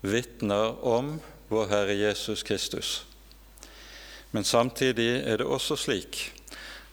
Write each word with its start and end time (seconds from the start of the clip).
vitner 0.00 0.84
om 0.84 1.20
vår 1.48 1.66
Herre 1.66 1.94
Jesus 1.94 2.42
Kristus. 2.42 3.04
Men 4.30 4.44
samtidig 4.44 5.22
er 5.26 5.40
det 5.40 5.46
også 5.46 5.76
slik 5.76 6.20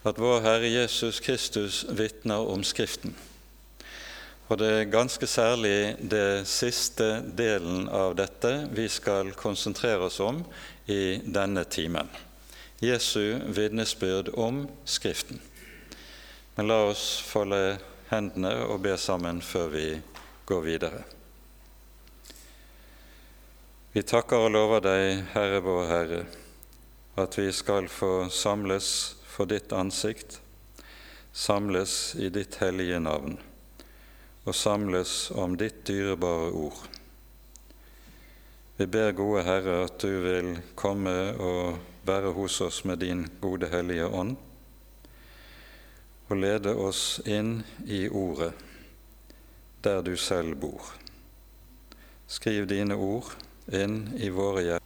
at 0.06 0.18
vår 0.18 0.40
Herre 0.42 0.68
Jesus 0.70 1.20
Kristus 1.20 1.84
vitner 1.88 2.46
om 2.50 2.64
Skriften. 2.64 3.14
Og 4.48 4.58
det 4.58 4.68
er 4.72 4.90
ganske 4.90 5.26
særlig 5.26 5.96
det 6.00 6.48
siste 6.48 7.20
delen 7.36 7.88
av 7.92 8.14
dette 8.16 8.52
vi 8.72 8.86
skal 8.88 9.34
konsentrere 9.36 10.08
oss 10.08 10.20
om 10.24 10.40
i 10.88 11.20
denne 11.24 11.64
timen. 11.68 12.08
Jesu 12.80 13.36
vitnesbyrd 13.44 14.32
om 14.34 14.64
Skriften. 14.88 15.42
Men 16.56 16.70
la 16.70 16.80
oss 16.88 17.20
folde 17.22 17.78
hendene 18.08 18.54
og 18.64 18.80
be 18.86 18.96
sammen 18.98 19.42
før 19.44 19.70
vi 19.74 19.86
går 20.48 20.64
videre. 20.64 21.17
Vi 23.92 24.02
takker 24.04 24.44
og 24.44 24.50
lover 24.52 24.82
deg, 24.84 25.22
Herre 25.32 25.62
vår 25.64 25.86
Herre, 25.88 26.18
at 27.16 27.38
vi 27.40 27.46
skal 27.56 27.86
få 27.88 28.28
samles 28.28 28.90
for 29.24 29.48
ditt 29.48 29.72
ansikt, 29.72 30.42
samles 31.32 32.12
i 32.20 32.28
ditt 32.28 32.58
hellige 32.60 33.00
navn 33.00 33.38
og 34.44 34.52
samles 34.56 35.30
om 35.32 35.56
ditt 35.56 35.80
dyrebare 35.88 36.52
ord. 36.52 36.84
Vi 38.76 38.86
ber, 38.92 39.16
gode 39.16 39.46
Herre, 39.48 39.80
at 39.88 39.96
du 40.04 40.20
vil 40.24 40.52
komme 40.76 41.16
og 41.40 41.80
være 42.04 42.36
hos 42.36 42.60
oss 42.64 42.84
med 42.84 43.00
din 43.00 43.24
gode 43.40 43.72
Hellige 43.72 44.06
Ånd, 44.06 44.36
og 46.28 46.36
lede 46.36 46.76
oss 46.76 47.22
inn 47.24 47.62
i 47.88 48.04
Ordet, 48.08 48.52
der 49.80 50.04
du 50.04 50.12
selv 50.16 50.60
bor. 50.60 50.92
Skriv 52.28 52.68
dine 52.68 52.94
ord 52.94 53.47
inn 53.72 54.02
i 54.16 54.30
våre 54.30 54.62
hjerter. 54.62 54.84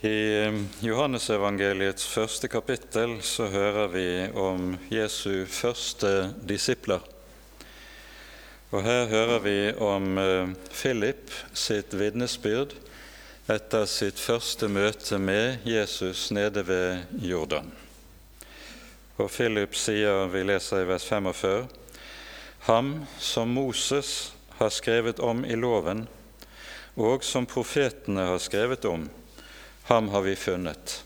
I 0.00 0.44
eh, 0.46 0.60
Johannesevangeliets 0.80 2.06
første 2.08 2.48
kapittel 2.48 3.18
så 3.22 3.50
hører 3.52 3.90
vi 3.92 4.06
om 4.32 4.76
Jesu 4.88 5.44
første 5.44 6.30
disipler. 6.48 7.04
Og 8.70 8.86
Her 8.86 9.10
hører 9.10 9.42
vi 9.44 9.58
om 9.76 10.18
eh, 10.18 10.54
Philip 10.72 11.34
sitt 11.52 11.92
vitnesbyrd 11.92 12.72
etter 13.50 13.84
sitt 13.90 14.16
første 14.22 14.70
møte 14.72 15.18
med 15.18 15.66
Jesus 15.68 16.30
nede 16.30 16.64
ved 16.64 17.20
Jordan. 17.20 17.68
Og 19.20 19.28
Philip 19.28 19.74
sier, 19.76 20.30
vi 20.32 20.46
leser 20.48 20.80
i 20.80 20.88
vers 20.88 21.04
45, 21.04 21.66
ham 22.70 22.94
som 23.20 23.52
Moses 23.52 24.30
har 24.60 24.70
skrevet 24.70 25.20
om 25.24 25.40
i 25.44 25.56
loven, 25.56 26.04
og 27.00 27.24
som 27.24 27.46
profetene 27.48 28.26
har 28.28 28.40
skrevet 28.42 28.84
om, 28.84 29.08
Ham 29.88 30.08
har 30.12 30.22
vi 30.22 30.36
funnet. 30.36 31.00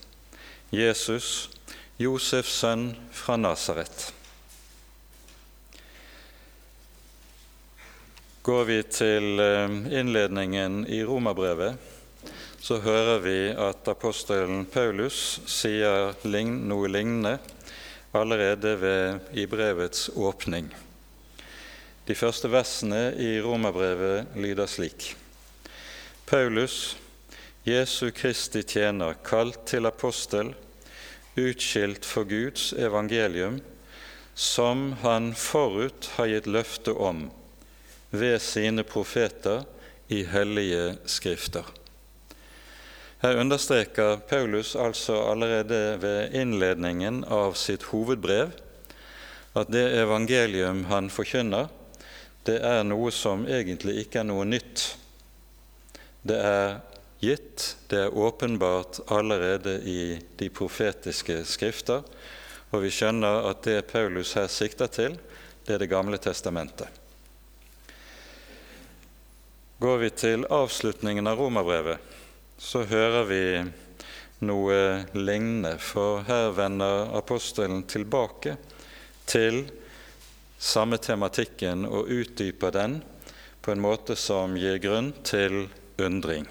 Jesus, 0.69 1.49
Josefs 1.97 2.51
sønn 2.59 2.89
fra 3.15 3.37
Nasaret. 3.39 4.11
Går 8.45 8.63
vi 8.67 8.77
til 8.83 9.39
eh, 9.41 9.79
innledningen 10.01 10.83
i 10.85 10.99
Romerbrevet, 11.07 11.79
så 12.59 12.77
hører 12.83 13.23
vi 13.23 13.39
at 13.55 13.87
apostelen 13.89 14.67
Paulus 14.69 15.39
sier 15.49 16.13
noe 16.27 16.91
lignende 16.91 17.37
allerede 18.13 18.75
ved, 18.83 19.31
i 19.33 19.47
brevets 19.49 20.11
åpning. 20.13 20.69
De 22.05 22.13
første 22.13 22.45
versene 22.53 23.15
i 23.17 23.39
Romerbrevet 23.41 24.35
lyder 24.37 24.69
slik.: 24.69 25.15
Paulus, 26.29 26.97
Jesu 27.65 28.11
Kristi 28.13 28.61
tjener, 28.61 29.15
kalt 29.25 29.63
til 29.65 29.89
apostel, 29.89 30.51
utskilt 31.33 32.05
for 32.05 32.27
Guds 32.29 32.73
evangelium, 32.77 33.57
som 34.35 34.91
han 35.01 35.31
forut 35.33 36.11
har 36.19 36.29
gitt 36.29 36.45
løfte 36.45 36.93
om 36.93 37.23
ved 38.13 38.37
sine 38.43 38.83
profeter 38.85 39.63
i 40.13 40.21
hellige 40.29 40.99
skrifter. 41.09 41.65
Her 43.23 43.39
understreker 43.41 44.19
Paulus 44.29 44.75
altså 44.75 45.15
allerede 45.31 45.97
ved 46.03 46.37
innledningen 46.37 47.23
av 47.25 47.57
sitt 47.57 47.87
hovedbrev 47.89 48.53
at 49.57 49.73
det 49.73 49.87
evangelium 50.03 50.83
han 50.91 51.09
forkynner, 51.09 51.71
det 52.45 52.59
er 52.61 52.83
noe 52.85 53.09
som 53.13 53.47
egentlig 53.49 54.03
ikke 54.03 54.21
er 54.21 54.27
noe 54.29 54.45
nytt. 54.45 54.83
Det 56.25 56.37
er 56.37 56.75
gitt, 57.23 57.75
det 57.89 58.03
er 58.05 58.17
åpenbart 58.17 58.99
allerede 59.13 59.79
i 59.81 60.17
de 60.37 60.49
profetiske 60.53 61.39
skrifter, 61.49 62.03
og 62.69 62.83
vi 62.83 62.91
skjønner 62.93 63.49
at 63.49 63.63
det 63.65 63.87
Paulus 63.89 64.35
her 64.37 64.49
sikter 64.51 64.91
til, 64.91 65.17
det 65.65 65.73
er 65.73 65.79
Det 65.81 65.89
gamle 65.89 66.17
testamentet. 66.21 66.87
Går 69.81 69.97
vi 69.97 70.09
til 70.09 70.45
avslutningen 70.49 71.27
av 71.27 71.39
romerbrevet, 71.39 71.97
så 72.57 72.83
hører 72.85 73.25
vi 73.25 73.41
noe 74.45 74.77
lignende, 75.17 75.77
for 75.79 76.21
her 76.27 76.53
vender 76.55 77.09
apostelen 77.17 77.83
tilbake 77.89 78.55
til 79.25 79.65
samme 80.57 80.97
tematikken 80.97 81.85
og 81.85 82.11
utdyper 82.11 82.71
den 82.71 82.99
på 83.61 83.73
en 83.73 83.81
måte 83.81 84.15
som 84.19 84.55
gir 84.59 84.77
grunn 84.83 85.11
til 85.25 85.65
undring. 86.01 86.45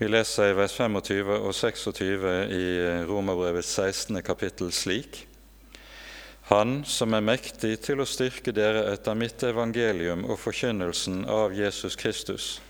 Vi 0.00 0.08
leser 0.08 0.50
i 0.50 0.56
vers 0.56 0.72
25 0.72 1.28
og 1.36 1.50
26 1.52 2.30
i 2.56 2.66
Romerbrevets 3.08 3.74
16. 3.76 4.22
kapittel 4.24 4.72
slik.: 4.72 5.26
Han 6.48 6.84
som 6.84 7.14
er 7.14 7.20
mektig 7.20 7.74
til 7.84 8.00
å 8.00 8.08
styrke 8.08 8.52
dere 8.52 8.86
etter 8.94 9.14
mitt 9.14 9.42
evangelium 9.44 10.24
og 10.24 10.40
forkynnelsen 10.40 11.26
av 11.28 11.52
Jesus 11.52 11.96
Kristus, 12.00 12.60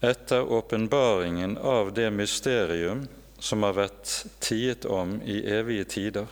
etter 0.00 0.44
åpenbaringen 0.44 1.56
av 1.58 1.94
det 1.96 2.10
mysterium 2.10 3.06
som 3.40 3.62
har 3.62 3.80
vært 3.80 4.12
tiet 4.40 4.84
om 4.84 5.16
i 5.24 5.40
evige 5.48 5.84
tider, 5.84 6.26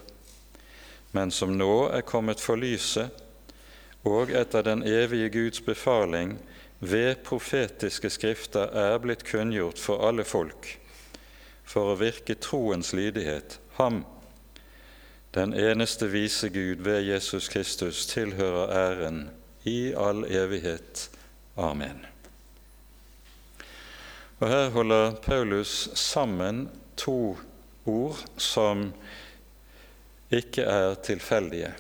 men 1.13 1.31
som 1.31 1.57
nå 1.59 1.89
er 1.91 2.07
kommet 2.07 2.41
for 2.41 2.61
lyset, 2.61 3.11
og 4.07 4.31
etter 4.33 4.65
den 4.65 4.83
evige 4.87 5.29
Guds 5.29 5.61
befaling 5.61 6.39
ved 6.81 7.21
profetiske 7.27 8.11
skrifter 8.11 8.73
er 8.73 8.99
blitt 9.03 9.27
kunngjort 9.29 9.79
for 9.79 10.07
alle 10.09 10.25
folk, 10.25 10.79
for 11.65 11.93
å 11.93 11.99
virke 12.01 12.39
troens 12.41 12.95
lydighet. 12.97 13.59
Ham, 13.77 14.05
den 15.37 15.53
eneste 15.55 16.09
vise 16.11 16.49
Gud 16.49 16.81
ved 16.87 17.05
Jesus 17.05 17.49
Kristus, 17.53 18.07
tilhører 18.11 18.73
æren 18.73 19.21
i 19.69 19.93
all 19.93 20.25
evighet. 20.25 21.11
Amen. 21.57 22.07
Og 24.41 24.49
Her 24.49 24.71
holder 24.71 25.15
Paulus 25.21 25.91
sammen 25.95 26.71
to 26.97 27.37
ord 27.85 28.17
som 28.41 28.93
ikke 30.31 30.63
er 30.63 30.95
tilfeldige. 31.03 31.73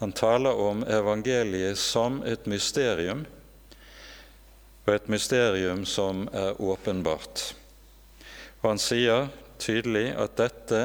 Han 0.00 0.12
taler 0.16 0.56
om 0.56 0.82
evangeliet 0.88 1.78
som 1.78 2.22
et 2.24 2.46
mysterium 2.48 3.26
og 4.86 4.94
et 4.94 5.10
mysterium 5.12 5.84
som 5.84 6.24
er 6.32 6.56
åpenbart. 6.56 7.50
Og 8.62 8.72
han 8.72 8.80
sier 8.80 9.28
tydelig 9.60 10.08
at 10.16 10.38
dette 10.40 10.80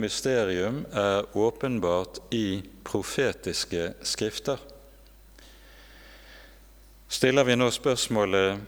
mysterium 0.00 0.82
er 0.96 1.28
åpenbart 1.36 2.22
i 2.32 2.62
profetiske 2.84 3.92
skrifter. 4.02 4.58
Stiller 7.10 7.44
vi 7.44 7.58
nå 7.58 7.68
spørsmålet 7.74 8.60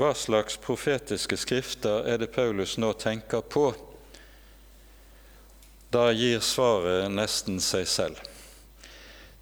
hva 0.00 0.14
slags 0.16 0.56
profetiske 0.56 1.36
skrifter 1.36 2.06
er 2.08 2.22
det 2.22 2.32
Paulus 2.32 2.78
nå 2.80 2.94
tenker 2.96 3.44
på? 3.44 3.68
Da 5.92 6.06
gir 6.12 6.40
svaret 6.40 7.10
nesten 7.12 7.58
seg 7.60 7.84
selv. 7.90 8.20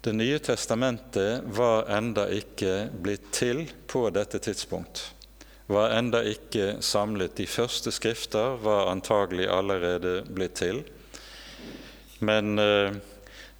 Det 0.03 0.11
nye 0.11 0.39
testamentet 0.43 1.45
var 1.55 1.85
enda 1.95 2.25
ikke 2.27 2.89
blitt 2.91 3.29
til 3.31 3.61
på 3.87 4.01
dette 4.11 4.41
tidspunkt. 4.43 5.05
Var 5.71 5.93
enda 5.95 6.19
ikke 6.27 6.81
samlet. 6.83 7.37
De 7.37 7.45
første 7.47 7.93
skrifter 7.95 8.57
var 8.65 8.89
antagelig 8.91 9.47
allerede 9.47 10.25
blitt 10.27 10.57
til. 10.59 10.81
Men 12.19 12.59
eh, 12.59 12.99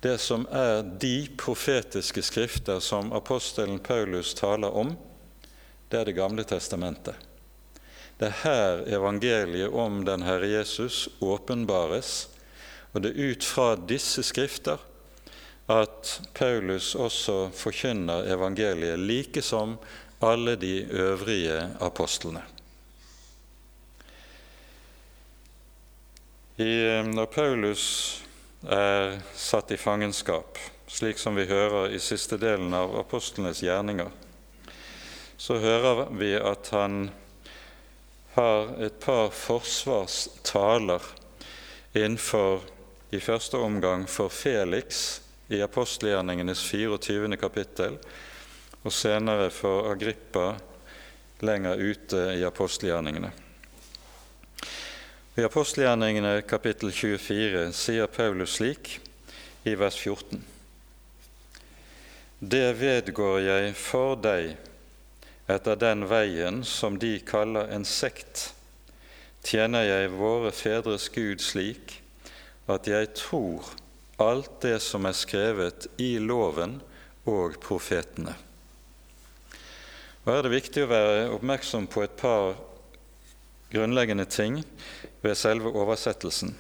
det 0.04 0.18
som 0.20 0.44
er 0.52 0.84
de 0.84 1.30
profetiske 1.40 2.26
skrifter 2.28 2.84
som 2.84 3.14
apostelen 3.16 3.80
Paulus 3.80 4.34
taler 4.36 4.76
om, 4.84 4.98
det 5.88 6.02
er 6.02 6.06
Det 6.12 6.18
gamle 6.20 6.44
testamentet. 6.44 7.16
Det 8.20 8.28
er 8.28 8.44
her 8.44 8.84
evangeliet 9.00 9.72
om 9.72 10.04
den 10.06 10.28
Herre 10.28 10.48
Jesus 10.48 11.08
åpenbares, 11.22 12.28
og 12.94 13.04
det 13.04 13.12
er 13.12 13.32
ut 13.32 13.46
fra 13.46 13.76
disse 13.76 14.24
skrifter 14.24 14.82
at 15.72 16.22
Paulus 16.36 16.96
også 16.96 17.50
forkynner 17.56 18.28
evangeliet, 18.34 19.00
like 19.00 19.42
som 19.42 19.78
alle 20.22 20.56
de 20.56 20.88
øvrige 20.92 21.70
apostlene. 21.80 22.44
I, 26.58 26.74
eh, 26.86 27.06
når 27.06 27.26
Paulus 27.26 27.86
er 28.70 29.16
satt 29.36 29.72
i 29.72 29.78
fangenskap, 29.78 30.60
slik 30.88 31.18
som 31.18 31.36
vi 31.36 31.48
hører 31.50 31.96
i 31.96 32.00
siste 32.00 32.38
delen 32.38 32.74
av 32.74 32.94
apostlenes 33.00 33.64
gjerninger, 33.64 34.12
så 35.38 35.58
hører 35.58 36.12
vi 36.14 36.36
at 36.38 36.70
han 36.76 37.10
har 38.36 38.76
et 38.84 39.00
par 39.02 39.32
forsvarstaler 39.34 41.02
innenfor 41.98 42.62
i 43.12 43.20
første 43.20 43.58
omgang 43.60 44.06
for 44.08 44.32
Felix 44.32 45.20
i 45.52 45.60
apostelgjerningenes 45.62 46.62
24. 46.64 47.36
kapittel, 47.38 47.98
og 48.84 48.94
senere 48.96 49.50
for 49.52 49.90
Agrippa 49.92 50.54
lenger 51.44 51.76
ute 51.76 52.22
i 52.40 52.46
apostelgjerningene. 52.48 53.34
I 55.36 55.44
apostelgjerningene 55.44 56.38
kapittel 56.48 56.94
24 56.96 57.68
sier 57.76 58.08
Paulus 58.08 58.56
slik 58.62 58.94
i 59.68 59.76
vers 59.76 60.00
14.: 60.00 60.40
Det 62.40 62.68
vedgår 62.80 63.40
jeg 63.44 63.76
for 63.76 64.16
deg 64.16 64.56
etter 65.52 65.76
den 65.76 66.08
veien 66.08 66.64
som 66.64 66.96
de 67.00 67.18
kaller 67.20 67.76
en 67.76 67.84
sekt, 67.86 68.54
tjener 69.44 69.84
jeg 69.84 70.16
våre 70.16 70.56
fedres 70.56 71.10
Gud 71.12 71.44
slik 71.44 72.01
at 72.68 72.88
jeg 72.88 73.14
tror 73.18 73.72
alt 74.22 74.62
det 74.62 74.78
som 74.84 75.06
er 75.10 75.18
skrevet 75.18 75.88
i 75.98 76.18
loven 76.22 76.80
og 77.30 77.58
profetene. 77.64 78.36
Og 80.22 80.34
er 80.36 80.44
det 80.46 80.54
viktig 80.54 80.84
å 80.86 80.92
være 80.92 81.30
oppmerksom 81.34 81.88
på 81.90 82.04
et 82.06 82.18
par 82.20 82.54
grunnleggende 83.72 84.28
ting 84.30 84.60
ved 85.24 85.38
selve 85.38 85.72
oversettelsen. 85.74 86.54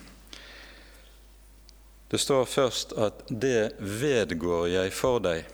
Det 2.11 2.19
står 2.19 2.45
først 2.45 2.93
at 2.97 3.23
'det 3.27 3.71
vedgår 3.79 4.67
jeg 4.67 4.93
for 4.93 5.19
deg'. 5.19 5.45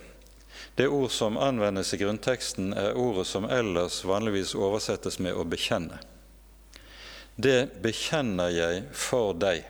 Det 0.75 0.87
ord 0.87 1.09
som 1.11 1.37
anvendes 1.37 1.93
i 1.93 1.97
grunnteksten, 1.97 2.73
er 2.73 2.97
ordet 2.97 3.27
som 3.27 3.45
ellers 3.45 4.03
vanligvis 4.05 4.55
oversettes 4.55 5.19
med 5.19 5.33
'å 5.33 5.43
bekjenne'. 5.43 5.99
Det 7.35 7.81
bekjenner 7.81 8.49
jeg 8.49 8.83
for 8.91 9.33
deg. 9.33 9.63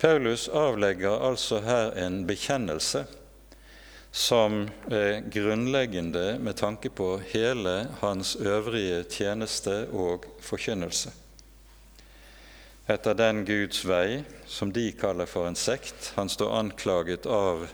Paulus 0.00 0.48
avlegger 0.48 1.20
altså 1.28 1.58
her 1.60 1.90
en 2.00 2.22
bekjennelse 2.24 3.02
som 4.12 4.62
er 4.88 5.20
grunnleggende 5.28 6.38
med 6.40 6.56
tanke 6.56 6.88
på 6.88 7.18
hele 7.34 7.74
hans 8.00 8.32
øvrige 8.40 9.02
tjeneste 9.04 9.74
og 9.92 10.24
forkynnelse. 10.40 11.12
Etter 12.88 13.14
den 13.14 13.44
Guds 13.44 13.84
vei, 13.84 14.22
som 14.48 14.72
de 14.72 14.88
kaller 14.96 15.28
for 15.28 15.46
en 15.46 15.58
sekt 15.58 16.12
Han 16.16 16.32
står 16.32 16.56
anklaget 16.58 17.26
av 17.26 17.68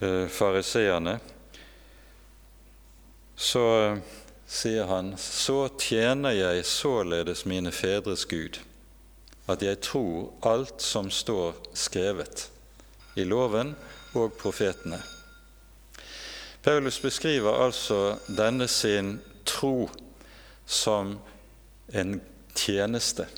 uh, 0.00 0.28
fariseerne. 0.30 1.18
Så 3.36 3.66
sier 4.46 4.86
han, 4.86 5.12
så 5.18 5.66
tjener 5.74 6.38
jeg 6.38 6.64
således 6.70 7.44
mine 7.44 7.74
fedres 7.74 8.24
Gud 8.30 8.62
at 9.46 9.62
jeg 9.62 9.80
tror 9.84 10.32
alt 10.46 10.82
som 10.82 11.10
står 11.10 11.54
skrevet 11.76 12.48
i 13.16 13.24
loven 13.24 13.74
og 14.18 14.34
profetene. 14.40 14.98
Paulus 16.66 16.98
beskriver 16.98 17.62
altså 17.62 18.16
denne 18.26 18.66
sin 18.68 19.20
tro 19.46 19.86
som 20.66 21.14
en 21.94 22.18
tjeneste. 22.56 23.28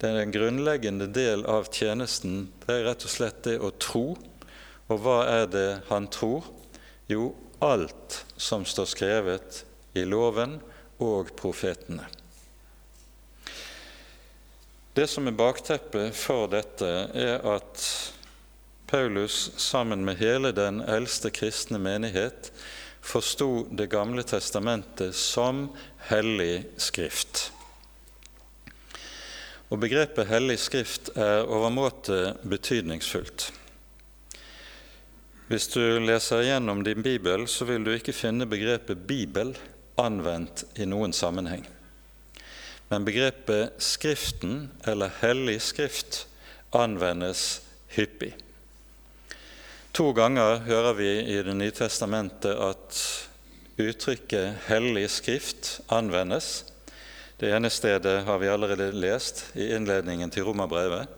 Det 0.00 0.08
er 0.08 0.22
en 0.22 0.32
grunnleggende 0.32 1.10
del 1.12 1.44
av 1.44 1.68
tjenesten. 1.72 2.48
Det 2.64 2.72
er 2.72 2.86
rett 2.88 3.04
og 3.04 3.12
slett 3.12 3.44
det 3.44 3.58
å 3.60 3.74
tro. 3.76 4.06
Og 4.88 5.00
hva 5.04 5.20
er 5.28 5.46
det 5.52 5.68
han 5.90 6.08
tror? 6.12 6.48
Jo, 7.08 7.34
alt 7.60 8.24
som 8.36 8.64
står 8.64 8.88
skrevet 8.88 9.62
i 9.96 10.04
loven 10.08 10.58
og 11.04 11.32
profetene. 11.36 12.08
Det 14.94 15.06
som 15.10 15.26
er 15.26 15.34
bakteppet 15.34 16.14
for 16.14 16.46
dette, 16.52 16.86
er 17.18 17.42
at 17.50 17.86
Paulus 18.86 19.50
sammen 19.58 20.04
med 20.06 20.20
hele 20.20 20.52
den 20.54 20.78
eldste 20.86 21.32
kristne 21.34 21.80
menighet 21.82 22.52
forsto 23.04 23.66
Det 23.74 23.88
gamle 23.90 24.22
testamentet 24.22 25.16
som 25.18 25.66
hellig 26.08 26.62
skrift. 26.78 27.50
Og 29.74 29.82
Begrepet 29.82 30.30
hellig 30.30 30.60
skrift 30.62 31.10
er 31.18 31.42
overmåte 31.42 32.36
betydningsfullt. 32.46 33.50
Hvis 35.50 35.68
du 35.74 35.82
leser 36.06 36.46
gjennom 36.46 36.86
din 36.86 37.02
bibel, 37.02 37.48
så 37.50 37.66
vil 37.66 37.82
du 37.84 37.90
ikke 37.92 38.14
finne 38.14 38.46
begrepet 38.46 39.08
Bibel 39.10 39.56
anvendt 39.98 40.68
i 40.78 40.86
noen 40.86 41.12
sammenheng. 41.12 41.66
Men 42.94 43.04
begrepet 43.04 43.70
Skriften, 43.78 44.70
eller 44.84 45.10
Hellig 45.20 45.62
Skrift, 45.62 46.26
anvendes 46.70 47.62
hyppig. 47.88 48.36
To 49.92 50.12
ganger 50.14 50.60
hører 50.62 50.94
vi 50.94 51.08
i 51.34 51.40
Det 51.42 51.56
nye 51.58 51.74
testamentet 51.74 52.54
at 52.54 53.00
uttrykket 53.82 54.62
'hellig 54.68 55.08
skrift' 55.10 55.80
anvendes. 55.88 56.64
Det 57.40 57.50
ene 57.50 57.70
stedet 57.70 58.24
har 58.30 58.38
vi 58.38 58.48
allerede 58.48 58.92
lest, 58.92 59.44
i 59.54 59.74
innledningen 59.74 60.30
til 60.30 60.44
Romerbrevet. 60.44 61.08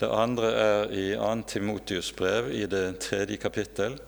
Det 0.00 0.12
andre 0.12 0.52
er 0.52 0.92
i 0.92 1.16
2. 1.16 1.42
Timotius 1.48 2.12
brev, 2.12 2.52
i 2.52 2.66
det 2.66 3.00
tredje 3.00 3.36
kapittel, 3.36 3.98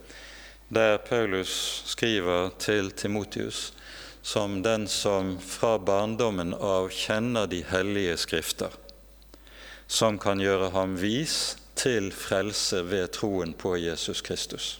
der 0.69 0.97
Paulus 0.97 1.83
skriver 1.85 2.49
til 2.59 2.91
Timotius 2.91 3.73
som 4.21 4.61
den 4.61 4.87
som 4.87 5.39
fra 5.39 5.77
barndommen 5.79 6.53
av 6.53 6.89
kjenner 6.93 7.47
de 7.47 7.63
hellige 7.67 8.17
skrifter, 8.17 8.69
som 9.87 10.19
kan 10.21 10.39
gjøre 10.39 10.71
ham 10.75 10.95
vis 11.01 11.57
til 11.75 12.11
frelse 12.13 12.83
ved 12.85 13.11
troen 13.17 13.53
på 13.57 13.75
Jesus 13.81 14.21
Kristus. 14.21 14.77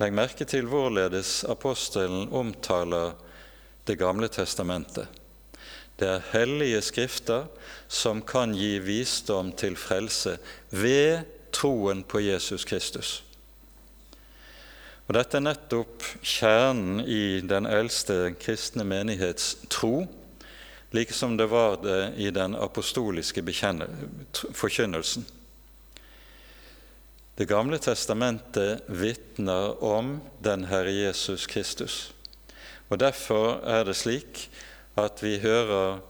Legg 0.00 0.14
merke 0.16 0.46
til 0.48 0.68
hvorledes 0.70 1.42
apostelen 1.44 2.30
omtaler 2.32 3.12
Det 3.86 3.96
gamle 3.98 4.28
testamentet. 4.28 5.08
Det 5.98 6.06
er 6.06 6.26
hellige 6.32 6.80
skrifter 6.84 7.48
som 7.88 8.20
kan 8.22 8.52
gi 8.54 8.78
visdom 8.78 9.50
til 9.52 9.74
frelse 9.76 10.36
ved 10.70 11.24
troen 11.52 12.04
på 12.04 12.20
Jesus 12.20 12.64
Kristus. 12.64 13.22
Og 15.10 15.16
Dette 15.16 15.40
er 15.40 15.42
nettopp 15.42 16.04
kjernen 16.22 17.00
i 17.02 17.40
den 17.42 17.66
eldste 17.66 18.28
kristne 18.38 18.84
menighets 18.86 19.56
tro, 19.66 20.04
like 20.94 21.10
som 21.18 21.34
det 21.34 21.48
var 21.50 21.80
det 21.82 22.12
i 22.22 22.30
den 22.30 22.54
apostoliske 22.54 23.42
forkynnelsen. 24.54 25.26
Det 27.34 27.50
gamle 27.50 27.82
testamentet 27.82 28.86
vitner 28.86 29.82
om 29.82 30.20
den 30.46 30.70
Herre 30.70 30.94
Jesus 30.94 31.50
Kristus. 31.50 32.12
Og 32.86 33.02
Derfor 33.02 33.66
er 33.66 33.90
det 33.90 33.98
slik 33.98 34.46
at 34.94 35.26
vi 35.26 35.40
hører 35.42 36.04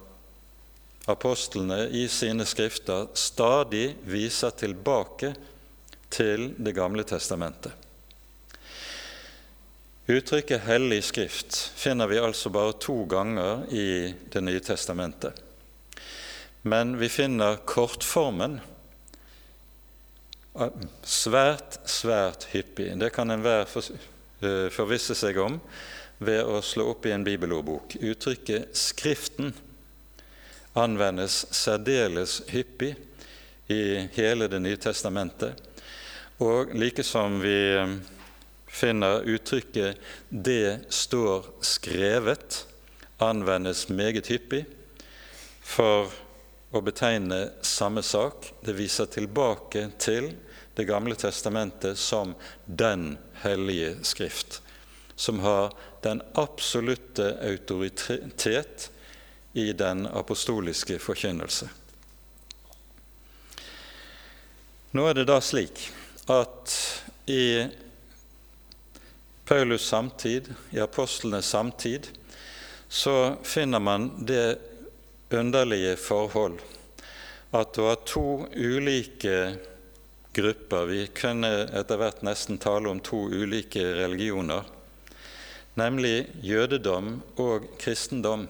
apostlene 1.09 1.87
i 1.89 2.05
sine 2.13 2.45
skrifter 2.45 3.09
stadig 3.17 3.95
viser 4.05 4.53
tilbake 4.53 5.39
til 6.13 6.51
Det 6.61 6.77
gamle 6.77 7.09
testamentet. 7.09 7.80
Uttrykket 10.11 10.61
'hellig 10.61 11.05
skrift' 11.05 11.73
finner 11.77 12.07
vi 12.07 12.19
altså 12.19 12.51
bare 12.51 12.73
to 12.73 13.05
ganger 13.05 13.63
i 13.71 14.15
Det 14.31 14.41
nye 14.41 14.61
testamentet. 14.61 15.33
Men 16.63 16.97
vi 16.99 17.09
finner 17.09 17.61
kortformen 17.65 18.59
eh, 20.59 20.83
svært, 21.03 21.79
svært 21.87 22.49
hyppig. 22.51 22.91
Det 22.99 23.13
kan 23.15 23.31
enhver 23.31 23.71
eh, 23.71 24.67
forvisse 24.75 25.15
seg 25.15 25.39
om 25.39 25.61
ved 26.19 26.43
å 26.43 26.59
slå 26.59 26.91
opp 26.91 27.07
i 27.07 27.15
en 27.15 27.25
bibelordbok. 27.25 28.01
Uttrykket 28.03 28.75
'Skriften' 28.75 29.55
anvendes 30.75 31.45
særdeles 31.55 32.43
hyppig 32.51 32.97
i 33.69 34.09
hele 34.19 34.49
Det 34.49 34.59
nye 34.59 34.77
testamentet. 34.77 35.55
Og 36.41 36.75
like 36.75 37.07
som 37.07 37.39
vi 37.39 37.59
eh, 37.79 38.01
finner 38.71 39.21
uttrykket 39.21 39.97
'det 40.29 40.81
står 40.89 41.47
skrevet' 41.61 42.65
anvendes 43.19 43.89
meget 43.89 44.27
hyppig 44.27 44.65
for 45.63 46.11
å 46.73 46.81
betegne 46.81 47.51
samme 47.67 48.03
sak. 48.03 48.53
Det 48.65 48.77
viser 48.79 49.11
tilbake 49.11 49.91
til 49.99 50.33
Det 50.75 50.87
gamle 50.87 51.15
testamentet 51.19 51.99
som 51.99 52.31
den 52.65 53.19
hellige 53.43 54.05
skrift, 54.07 54.63
som 55.17 55.41
har 55.43 55.75
den 56.01 56.23
absolutte 56.35 57.35
autoritet 57.43 58.91
i 59.53 59.73
den 59.73 60.07
apostoliske 60.07 60.97
forkynnelse. 61.03 61.69
Nå 64.91 65.05
er 65.11 65.19
det 65.19 65.27
da 65.29 65.41
slik 65.43 65.83
at 66.31 66.79
i 67.29 67.67
Paulus' 69.51 69.89
samtid, 69.89 70.55
i 70.71 70.79
apostlenes 70.81 71.49
samtid, 71.51 72.07
så 72.89 73.37
finner 73.43 73.79
man 73.83 74.11
det 74.27 74.59
underlige 75.31 75.97
forhold 75.97 76.61
at 77.51 77.73
det 77.75 77.83
var 77.83 77.97
to 78.07 78.47
ulike 78.55 79.57
grupper 80.33 80.87
Vi 80.87 81.07
kunne 81.07 81.51
etter 81.67 81.99
hvert 81.99 82.23
nesten 82.23 82.61
tale 82.63 82.93
om 82.95 83.01
to 83.03 83.25
ulike 83.27 83.83
religioner, 83.99 84.63
nemlig 85.75 86.31
jødedom 86.47 87.17
og 87.43 87.67
kristendom, 87.83 88.47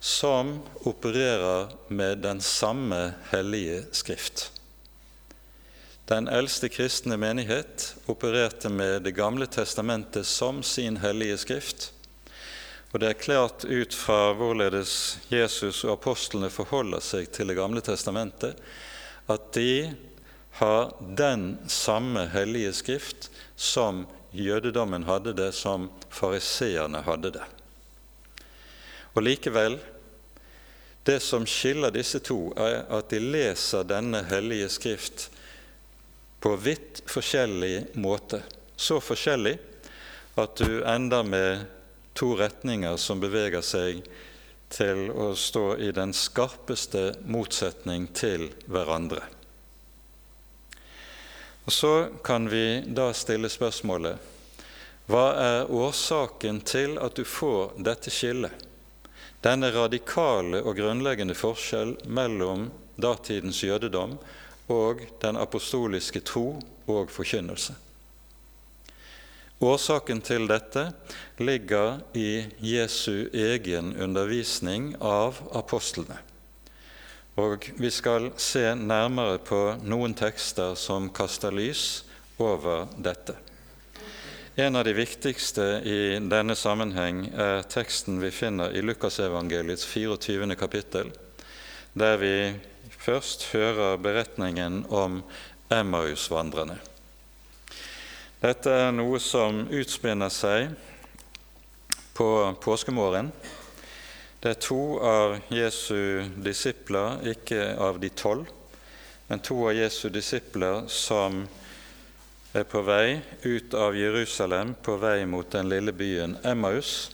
som 0.00 0.56
opererer 0.90 1.70
med 1.86 2.26
den 2.26 2.42
samme 2.42 3.12
hellige 3.30 3.84
skrift. 3.94 4.48
Den 6.04 6.28
eldste 6.28 6.68
kristne 6.68 7.16
menighet 7.16 7.94
opererte 8.06 8.68
med 8.68 9.02
Det 9.02 9.14
gamle 9.16 9.46
testamentet 9.46 10.26
som 10.26 10.62
sin 10.62 10.96
hellige 11.00 11.38
skrift. 11.38 11.92
Og 12.92 13.00
det 13.00 13.08
er 13.08 13.22
klart 13.22 13.64
ut 13.64 13.94
fra 13.96 14.34
hvorledes 14.36 15.16
Jesus 15.32 15.80
og 15.86 15.94
apostlene 15.96 16.50
forholder 16.52 17.00
seg 17.00 17.30
til 17.32 17.48
Det 17.48 17.56
gamle 17.56 17.80
testamentet, 17.80 18.60
at 19.32 19.46
de 19.56 19.94
har 20.60 20.92
den 21.00 21.56
samme 21.72 22.26
hellige 22.34 22.74
skrift 22.76 23.30
som 23.56 24.04
jødedommen 24.30 25.06
hadde 25.08 25.32
det, 25.32 25.54
som 25.56 25.88
fariseerne 26.12 27.00
hadde 27.08 27.32
det. 27.38 27.46
Og 29.16 29.24
likevel, 29.24 29.78
det 31.08 31.22
som 31.24 31.48
skiller 31.48 31.96
disse 31.96 32.20
to, 32.20 32.52
er 32.60 32.84
at 32.92 33.08
de 33.08 33.24
leser 33.24 33.88
denne 33.88 34.20
hellige 34.28 34.68
skrift 34.76 35.30
på 36.44 36.56
vidt 36.56 37.02
forskjellig 37.06 37.86
måte. 37.96 38.42
Så 38.76 38.98
forskjellig 39.00 39.54
at 40.34 40.56
du 40.60 40.82
ender 40.84 41.22
med 41.24 41.62
to 42.12 42.34
retninger 42.36 42.98
som 43.00 43.22
beveger 43.22 43.64
seg 43.64 44.02
til 44.68 45.08
å 45.08 45.30
stå 45.40 45.62
i 45.80 45.88
den 45.96 46.12
skarpeste 46.12 47.14
motsetning 47.32 48.10
til 48.12 48.50
hverandre. 48.68 49.22
Og 51.64 51.72
Så 51.72 51.94
kan 52.20 52.50
vi 52.52 52.84
da 52.92 53.08
stille 53.16 53.48
spørsmålet 53.48 54.30
hva 55.08 55.26
er 55.40 55.72
årsaken 55.72 56.60
til 56.60 57.00
at 57.00 57.16
du 57.16 57.24
får 57.24 57.80
dette 57.88 58.12
skillet? 58.12 58.52
Denne 59.40 59.72
radikale 59.72 60.60
og 60.60 60.76
grunnleggende 60.76 61.40
forskjell 61.40 61.96
mellom 62.04 62.68
datidens 63.00 63.64
jødedom 63.64 64.18
og 64.68 65.02
den 65.22 65.36
apostoliske 65.36 66.20
tro 66.24 66.60
og 66.86 67.10
forkynnelse. 67.12 67.74
Årsaken 69.64 70.20
til 70.20 70.48
dette 70.50 70.88
ligger 71.38 72.00
i 72.16 72.44
Jesu 72.60 73.30
egen 73.32 73.94
undervisning 73.96 74.92
av 75.00 75.38
apostlene. 75.54 76.18
Og 77.36 77.70
Vi 77.78 77.90
skal 77.90 78.30
se 78.36 78.74
nærmere 78.74 79.38
på 79.38 79.76
noen 79.82 80.14
tekster 80.14 80.74
som 80.78 81.08
kaster 81.10 81.50
lys 81.50 82.04
over 82.38 82.86
dette. 82.98 83.34
En 84.56 84.76
av 84.76 84.84
de 84.84 84.92
viktigste 84.94 85.64
i 85.82 86.18
denne 86.30 86.54
sammenheng 86.54 87.24
er 87.34 87.64
teksten 87.66 88.20
vi 88.22 88.30
finner 88.30 88.70
i 88.70 88.82
Lukasevangeliets 88.82 89.86
24. 89.86 90.54
kapittel, 90.54 91.10
der 91.94 92.16
vi 92.20 92.34
først 93.04 93.50
hører 93.52 93.98
beretningen 94.00 94.84
om 94.88 95.18
Emmausvandrerne. 95.72 96.78
Dette 98.40 98.72
er 98.72 98.94
noe 98.96 99.18
som 99.20 99.66
utspinner 99.72 100.32
seg 100.32 100.70
på 102.16 102.28
påskemorgen. 102.64 103.28
Det 104.40 104.52
er 104.54 104.60
to 104.60 104.80
av 105.04 105.36
Jesu 105.52 106.24
disipler, 106.44 107.20
ikke 107.34 107.74
av 107.80 108.00
de 108.00 108.10
tolv, 108.12 108.48
men 109.28 109.40
to 109.44 109.58
av 109.68 109.76
Jesu 109.76 110.08
disipler 110.12 110.84
som 110.92 111.42
er 112.54 112.64
på 112.68 112.84
vei 112.86 113.18
ut 113.42 113.74
av 113.76 113.96
Jerusalem, 113.96 114.76
på 114.80 114.96
vei 115.00 115.24
mot 115.28 115.48
den 115.52 115.68
lille 115.72 115.92
byen 115.96 116.36
Emmaus, 116.44 117.10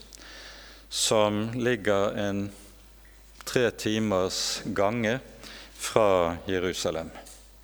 som 0.87 1.49
ligger 1.55 2.15
en 2.19 2.45
tre 3.47 3.69
timers 3.71 4.61
gange 4.75 5.17
fra 5.81 6.37
Jerusalem. 6.45 7.09